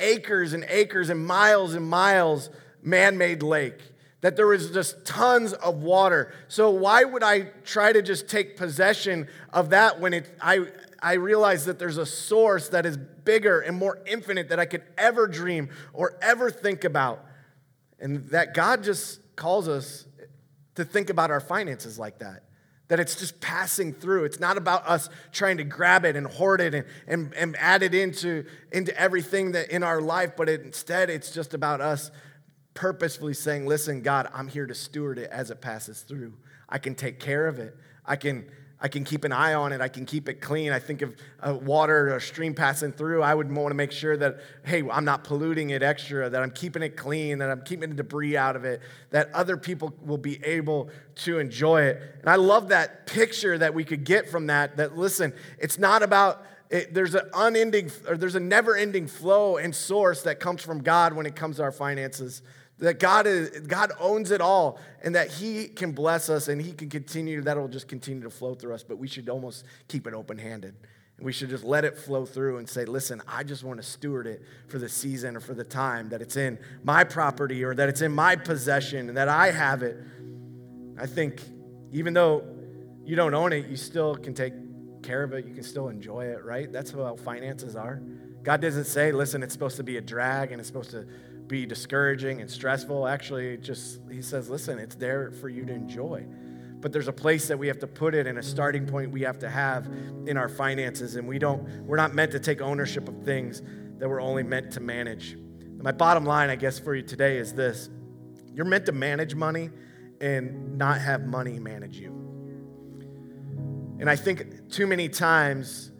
acres 0.00 0.52
and 0.52 0.64
acres 0.68 1.10
and 1.10 1.24
miles 1.24 1.74
and 1.74 1.88
miles 1.88 2.50
man 2.82 3.18
made 3.18 3.42
lake 3.42 3.80
that 4.26 4.34
there 4.34 4.46
was 4.46 4.70
just 4.70 5.04
tons 5.04 5.52
of 5.52 5.82
water. 5.82 6.32
So 6.48 6.70
why 6.70 7.04
would 7.04 7.22
I 7.22 7.42
try 7.64 7.92
to 7.92 8.02
just 8.02 8.28
take 8.28 8.56
possession 8.56 9.28
of 9.52 9.70
that 9.70 10.00
when 10.00 10.14
it, 10.14 10.28
I, 10.40 10.66
I 11.00 11.12
realize 11.12 11.66
that 11.66 11.78
there's 11.78 11.98
a 11.98 12.06
source 12.06 12.70
that 12.70 12.86
is 12.86 12.96
bigger 12.96 13.60
and 13.60 13.76
more 13.76 14.00
infinite 14.06 14.48
that 14.48 14.58
I 14.58 14.66
could 14.66 14.82
ever 14.98 15.28
dream 15.28 15.68
or 15.92 16.18
ever 16.22 16.50
think 16.50 16.82
about? 16.82 17.24
And 18.00 18.24
that 18.30 18.52
God 18.52 18.82
just 18.82 19.20
calls 19.36 19.68
us 19.68 20.06
to 20.74 20.84
think 20.84 21.08
about 21.08 21.30
our 21.30 21.40
finances 21.40 21.98
like 21.98 22.18
that. 22.18 22.42
That 22.88 23.00
it's 23.00 23.16
just 23.16 23.40
passing 23.40 23.92
through. 23.92 24.24
It's 24.24 24.38
not 24.38 24.56
about 24.56 24.86
us 24.86 25.10
trying 25.32 25.56
to 25.56 25.64
grab 25.64 26.04
it 26.04 26.14
and 26.14 26.26
hoard 26.26 26.60
it 26.60 26.74
and, 26.74 26.86
and, 27.08 27.34
and 27.34 27.56
add 27.58 27.82
it 27.82 27.94
into, 27.94 28.44
into 28.70 28.96
everything 28.98 29.52
that 29.52 29.70
in 29.70 29.82
our 29.82 30.00
life, 30.00 30.32
but 30.36 30.48
it, 30.48 30.62
instead 30.62 31.10
it's 31.10 31.32
just 31.32 31.52
about 31.52 31.80
us 31.80 32.10
purposefully 32.74 33.34
saying, 33.34 33.66
Listen, 33.66 34.02
God, 34.02 34.28
I'm 34.32 34.46
here 34.46 34.66
to 34.66 34.74
steward 34.74 35.18
it 35.18 35.30
as 35.30 35.50
it 35.50 35.60
passes 35.60 36.02
through. 36.02 36.34
I 36.68 36.78
can 36.78 36.94
take 36.94 37.18
care 37.18 37.48
of 37.48 37.58
it. 37.58 37.76
I 38.04 38.14
can, 38.16 38.48
I 38.78 38.88
can 38.88 39.04
keep 39.04 39.24
an 39.24 39.32
eye 39.32 39.54
on 39.54 39.72
it. 39.72 39.80
I 39.80 39.88
can 39.88 40.04
keep 40.04 40.28
it 40.28 40.42
clean. 40.42 40.70
I 40.70 40.78
think 40.78 41.00
of 41.00 41.16
uh, 41.40 41.54
water 41.54 42.14
or 42.14 42.20
stream 42.20 42.52
passing 42.52 42.92
through. 42.92 43.22
I 43.22 43.34
would 43.34 43.50
want 43.50 43.70
to 43.70 43.74
make 43.74 43.90
sure 43.90 44.18
that, 44.18 44.40
hey, 44.64 44.82
I'm 44.90 45.06
not 45.06 45.24
polluting 45.24 45.70
it 45.70 45.82
extra, 45.82 46.28
that 46.28 46.42
I'm 46.42 46.50
keeping 46.50 46.82
it 46.82 46.94
clean, 46.94 47.38
that 47.38 47.50
I'm 47.50 47.62
keeping 47.62 47.88
the 47.88 47.96
debris 47.96 48.36
out 48.36 48.54
of 48.54 48.66
it, 48.66 48.82
that 49.10 49.32
other 49.32 49.56
people 49.56 49.94
will 50.04 50.18
be 50.18 50.44
able 50.44 50.90
to 51.16 51.38
enjoy 51.38 51.84
it. 51.84 52.02
And 52.20 52.28
I 52.28 52.36
love 52.36 52.68
that 52.68 53.06
picture 53.06 53.56
that 53.56 53.72
we 53.72 53.82
could 53.82 54.04
get 54.04 54.28
from 54.28 54.48
that. 54.48 54.76
That, 54.76 54.96
listen, 54.96 55.32
it's 55.58 55.78
not 55.78 56.02
about, 56.02 56.44
it, 56.68 56.92
there's 56.92 57.14
an 57.14 57.30
unending, 57.32 57.90
or 58.06 58.18
there's 58.18 58.34
a 58.34 58.40
never 58.40 58.76
ending 58.76 59.06
flow 59.06 59.56
and 59.56 59.74
source 59.74 60.22
that 60.24 60.38
comes 60.38 60.60
from 60.60 60.82
God 60.82 61.14
when 61.14 61.24
it 61.24 61.34
comes 61.34 61.56
to 61.56 61.62
our 61.62 61.72
finances 61.72 62.42
that 62.78 62.98
God 62.98 63.26
is 63.26 63.60
God 63.60 63.92
owns 63.98 64.30
it 64.30 64.40
all 64.40 64.78
and 65.02 65.14
that 65.14 65.30
he 65.30 65.66
can 65.66 65.92
bless 65.92 66.28
us 66.28 66.48
and 66.48 66.60
he 66.60 66.72
can 66.72 66.90
continue 66.90 67.40
that'll 67.42 67.68
just 67.68 67.88
continue 67.88 68.22
to 68.22 68.30
flow 68.30 68.54
through 68.54 68.74
us 68.74 68.82
but 68.82 68.98
we 68.98 69.08
should 69.08 69.28
almost 69.28 69.64
keep 69.88 70.06
it 70.06 70.14
open-handed. 70.14 70.74
We 71.18 71.32
should 71.32 71.48
just 71.48 71.64
let 71.64 71.86
it 71.86 71.96
flow 71.96 72.26
through 72.26 72.58
and 72.58 72.68
say 72.68 72.84
listen 72.84 73.22
I 73.26 73.44
just 73.44 73.64
want 73.64 73.80
to 73.80 73.82
steward 73.82 74.26
it 74.26 74.42
for 74.68 74.78
the 74.78 74.88
season 74.88 75.36
or 75.36 75.40
for 75.40 75.54
the 75.54 75.64
time 75.64 76.10
that 76.10 76.20
it's 76.20 76.36
in 76.36 76.58
my 76.84 77.04
property 77.04 77.64
or 77.64 77.74
that 77.74 77.88
it's 77.88 78.02
in 78.02 78.12
my 78.12 78.36
possession 78.36 79.08
and 79.08 79.16
that 79.16 79.28
I 79.28 79.50
have 79.50 79.82
it. 79.82 79.96
I 80.98 81.06
think 81.06 81.40
even 81.92 82.12
though 82.12 82.44
you 83.04 83.16
don't 83.16 83.32
own 83.32 83.54
it 83.54 83.68
you 83.68 83.76
still 83.76 84.16
can 84.16 84.34
take 84.34 84.52
care 85.02 85.22
of 85.22 85.32
it 85.32 85.46
you 85.46 85.54
can 85.54 85.62
still 85.62 85.88
enjoy 85.88 86.26
it 86.26 86.44
right? 86.44 86.70
That's 86.70 86.90
how 86.90 87.16
finances 87.16 87.74
are. 87.74 88.02
God 88.42 88.60
doesn't 88.60 88.84
say 88.84 89.12
listen 89.12 89.42
it's 89.42 89.54
supposed 89.54 89.78
to 89.78 89.82
be 89.82 89.96
a 89.96 90.02
drag 90.02 90.52
and 90.52 90.60
it's 90.60 90.68
supposed 90.68 90.90
to 90.90 91.06
be 91.48 91.66
discouraging 91.66 92.40
and 92.40 92.50
stressful. 92.50 93.06
Actually, 93.06 93.56
just 93.58 94.00
he 94.10 94.22
says, 94.22 94.48
listen, 94.48 94.78
it's 94.78 94.94
there 94.94 95.30
for 95.30 95.48
you 95.48 95.64
to 95.64 95.72
enjoy. 95.72 96.26
But 96.80 96.92
there's 96.92 97.08
a 97.08 97.12
place 97.12 97.48
that 97.48 97.58
we 97.58 97.68
have 97.68 97.78
to 97.80 97.86
put 97.86 98.14
it 98.14 98.26
and 98.26 98.38
a 98.38 98.42
starting 98.42 98.86
point 98.86 99.10
we 99.10 99.22
have 99.22 99.38
to 99.40 99.48
have 99.48 99.86
in 100.26 100.36
our 100.36 100.48
finances. 100.48 101.16
And 101.16 101.26
we 101.26 101.38
don't, 101.38 101.62
we're 101.86 101.96
not 101.96 102.14
meant 102.14 102.32
to 102.32 102.40
take 102.40 102.60
ownership 102.60 103.08
of 103.08 103.24
things 103.24 103.62
that 103.98 104.08
we're 104.08 104.20
only 104.20 104.42
meant 104.42 104.72
to 104.72 104.80
manage. 104.80 105.36
My 105.78 105.92
bottom 105.92 106.24
line, 106.24 106.50
I 106.50 106.56
guess, 106.56 106.78
for 106.78 106.94
you 106.94 107.02
today 107.02 107.38
is 107.38 107.54
this 107.54 107.88
you're 108.52 108.64
meant 108.64 108.86
to 108.86 108.92
manage 108.92 109.34
money 109.34 109.70
and 110.20 110.78
not 110.78 111.00
have 111.00 111.26
money 111.26 111.58
manage 111.58 111.98
you. 111.98 112.08
And 113.98 114.08
I 114.08 114.16
think 114.16 114.70
too 114.70 114.86
many 114.86 115.08
times 115.08 115.90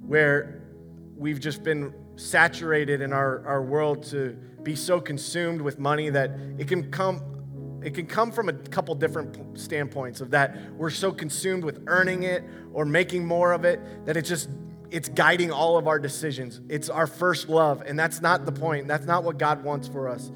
where 0.00 0.62
we've 1.16 1.40
just 1.40 1.62
been 1.62 1.94
saturated 2.16 3.00
in 3.00 3.12
our, 3.12 3.46
our 3.46 3.62
world 3.62 4.02
to 4.04 4.36
be 4.62 4.76
so 4.76 5.00
consumed 5.00 5.60
with 5.60 5.78
money 5.78 6.10
that 6.10 6.30
it 6.58 6.68
can 6.68 6.90
come 6.90 7.20
it 7.82 7.94
can 7.94 8.06
come 8.06 8.30
from 8.30 8.48
a 8.48 8.52
couple 8.52 8.94
different 8.94 9.58
standpoints 9.58 10.20
of 10.20 10.30
that 10.30 10.56
we're 10.74 10.90
so 10.90 11.10
consumed 11.10 11.64
with 11.64 11.82
earning 11.86 12.22
it 12.22 12.44
or 12.72 12.84
making 12.84 13.26
more 13.26 13.52
of 13.52 13.64
it 13.64 13.80
that 14.06 14.16
it's 14.16 14.28
just 14.28 14.48
it's 14.92 15.08
guiding 15.08 15.50
all 15.50 15.78
of 15.78 15.88
our 15.88 15.98
decisions. 15.98 16.60
It's 16.68 16.90
our 16.90 17.06
first 17.06 17.48
love 17.48 17.82
and 17.86 17.98
that's 17.98 18.20
not 18.20 18.44
the 18.44 18.52
point. 18.52 18.86
That's 18.86 19.06
not 19.06 19.24
what 19.24 19.38
god 19.38 19.64
wants 19.64 19.88
for 19.88 20.08
us. 20.08 20.30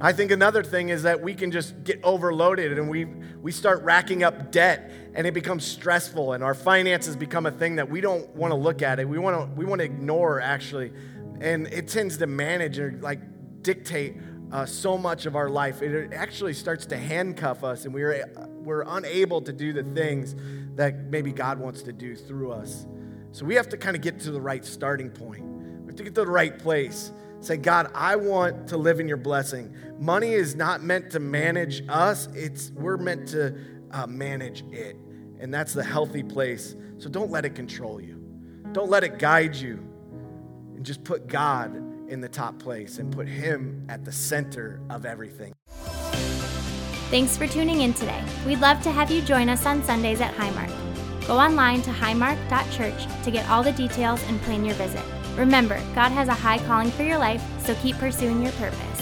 I 0.00 0.12
think 0.12 0.30
another 0.30 0.62
thing 0.62 0.88
is 0.88 1.02
that 1.02 1.20
we 1.20 1.34
can 1.34 1.50
just 1.50 1.84
get 1.84 2.00
overloaded 2.02 2.78
and 2.78 2.88
we 2.88 3.04
we 3.04 3.52
start 3.52 3.82
racking 3.82 4.22
up 4.22 4.52
debt 4.52 4.90
and 5.14 5.26
it 5.26 5.34
becomes 5.34 5.64
stressful 5.64 6.32
and 6.32 6.42
our 6.42 6.54
finances 6.54 7.16
become 7.16 7.46
a 7.46 7.50
thing 7.50 7.76
that 7.76 7.90
we 7.90 8.00
don't 8.00 8.28
want 8.30 8.52
to 8.52 8.56
look 8.56 8.80
at 8.80 9.00
it. 9.00 9.08
We 9.08 9.18
want 9.18 9.40
to 9.40 9.56
we 9.56 9.64
want 9.64 9.80
to 9.80 9.84
ignore 9.84 10.40
actually. 10.40 10.92
And 11.40 11.66
it 11.66 11.88
tends 11.88 12.18
to 12.18 12.26
manage 12.28 12.78
or 12.78 12.96
like 13.02 13.20
dictate 13.64 14.14
uh, 14.52 14.64
so 14.64 14.96
much 14.96 15.26
of 15.26 15.34
our 15.34 15.50
life. 15.50 15.82
It 15.82 16.12
actually 16.12 16.54
starts 16.54 16.86
to 16.86 16.96
handcuff 16.96 17.64
us, 17.64 17.84
and 17.84 17.92
we're, 17.92 18.24
we're 18.62 18.84
unable 18.86 19.40
to 19.42 19.52
do 19.52 19.72
the 19.72 19.82
things 19.82 20.36
that 20.76 21.06
maybe 21.06 21.32
God 21.32 21.58
wants 21.58 21.82
to 21.82 21.92
do 21.92 22.14
through 22.14 22.52
us. 22.52 22.86
So 23.32 23.44
we 23.44 23.56
have 23.56 23.68
to 23.70 23.76
kind 23.76 23.96
of 23.96 24.02
get 24.02 24.20
to 24.20 24.30
the 24.30 24.40
right 24.40 24.64
starting 24.64 25.10
point. 25.10 25.42
We 25.42 25.86
have 25.86 25.96
to 25.96 26.04
get 26.04 26.14
to 26.14 26.24
the 26.24 26.30
right 26.30 26.56
place. 26.56 27.10
Say, 27.40 27.56
God, 27.56 27.90
I 27.94 28.14
want 28.14 28.68
to 28.68 28.76
live 28.76 29.00
in 29.00 29.08
your 29.08 29.16
blessing. 29.16 29.74
Money 29.98 30.32
is 30.32 30.54
not 30.54 30.82
meant 30.82 31.10
to 31.10 31.18
manage 31.18 31.82
us, 31.88 32.28
it's, 32.32 32.70
we're 32.70 32.96
meant 32.96 33.28
to 33.28 33.56
uh, 33.90 34.06
manage 34.06 34.62
it. 34.70 34.96
And 35.40 35.52
that's 35.52 35.74
the 35.74 35.84
healthy 35.84 36.22
place. 36.22 36.76
So 36.98 37.10
don't 37.10 37.30
let 37.30 37.44
it 37.44 37.56
control 37.56 38.00
you, 38.00 38.22
don't 38.70 38.88
let 38.88 39.02
it 39.02 39.18
guide 39.18 39.56
you. 39.56 39.80
And 40.76 40.86
just 40.86 41.02
put 41.02 41.26
God 41.26 41.83
in 42.08 42.20
the 42.20 42.28
top 42.28 42.58
place 42.58 42.98
and 42.98 43.12
put 43.12 43.28
Him 43.28 43.84
at 43.88 44.04
the 44.04 44.12
center 44.12 44.80
of 44.90 45.06
everything. 45.06 45.54
Thanks 47.10 47.36
for 47.36 47.46
tuning 47.46 47.82
in 47.82 47.94
today. 47.94 48.22
We'd 48.46 48.60
love 48.60 48.82
to 48.82 48.90
have 48.90 49.10
you 49.10 49.22
join 49.22 49.48
us 49.48 49.66
on 49.66 49.82
Sundays 49.84 50.20
at 50.20 50.34
Highmark. 50.34 50.72
Go 51.26 51.38
online 51.38 51.80
to 51.82 51.90
highmark.church 51.90 53.24
to 53.24 53.30
get 53.30 53.48
all 53.48 53.62
the 53.62 53.72
details 53.72 54.22
and 54.24 54.40
plan 54.42 54.64
your 54.64 54.74
visit. 54.74 55.02
Remember, 55.36 55.80
God 55.94 56.10
has 56.12 56.28
a 56.28 56.34
high 56.34 56.58
calling 56.58 56.90
for 56.90 57.02
your 57.02 57.18
life, 57.18 57.42
so 57.60 57.74
keep 57.76 57.96
pursuing 57.96 58.42
your 58.42 58.52
purpose. 58.52 58.93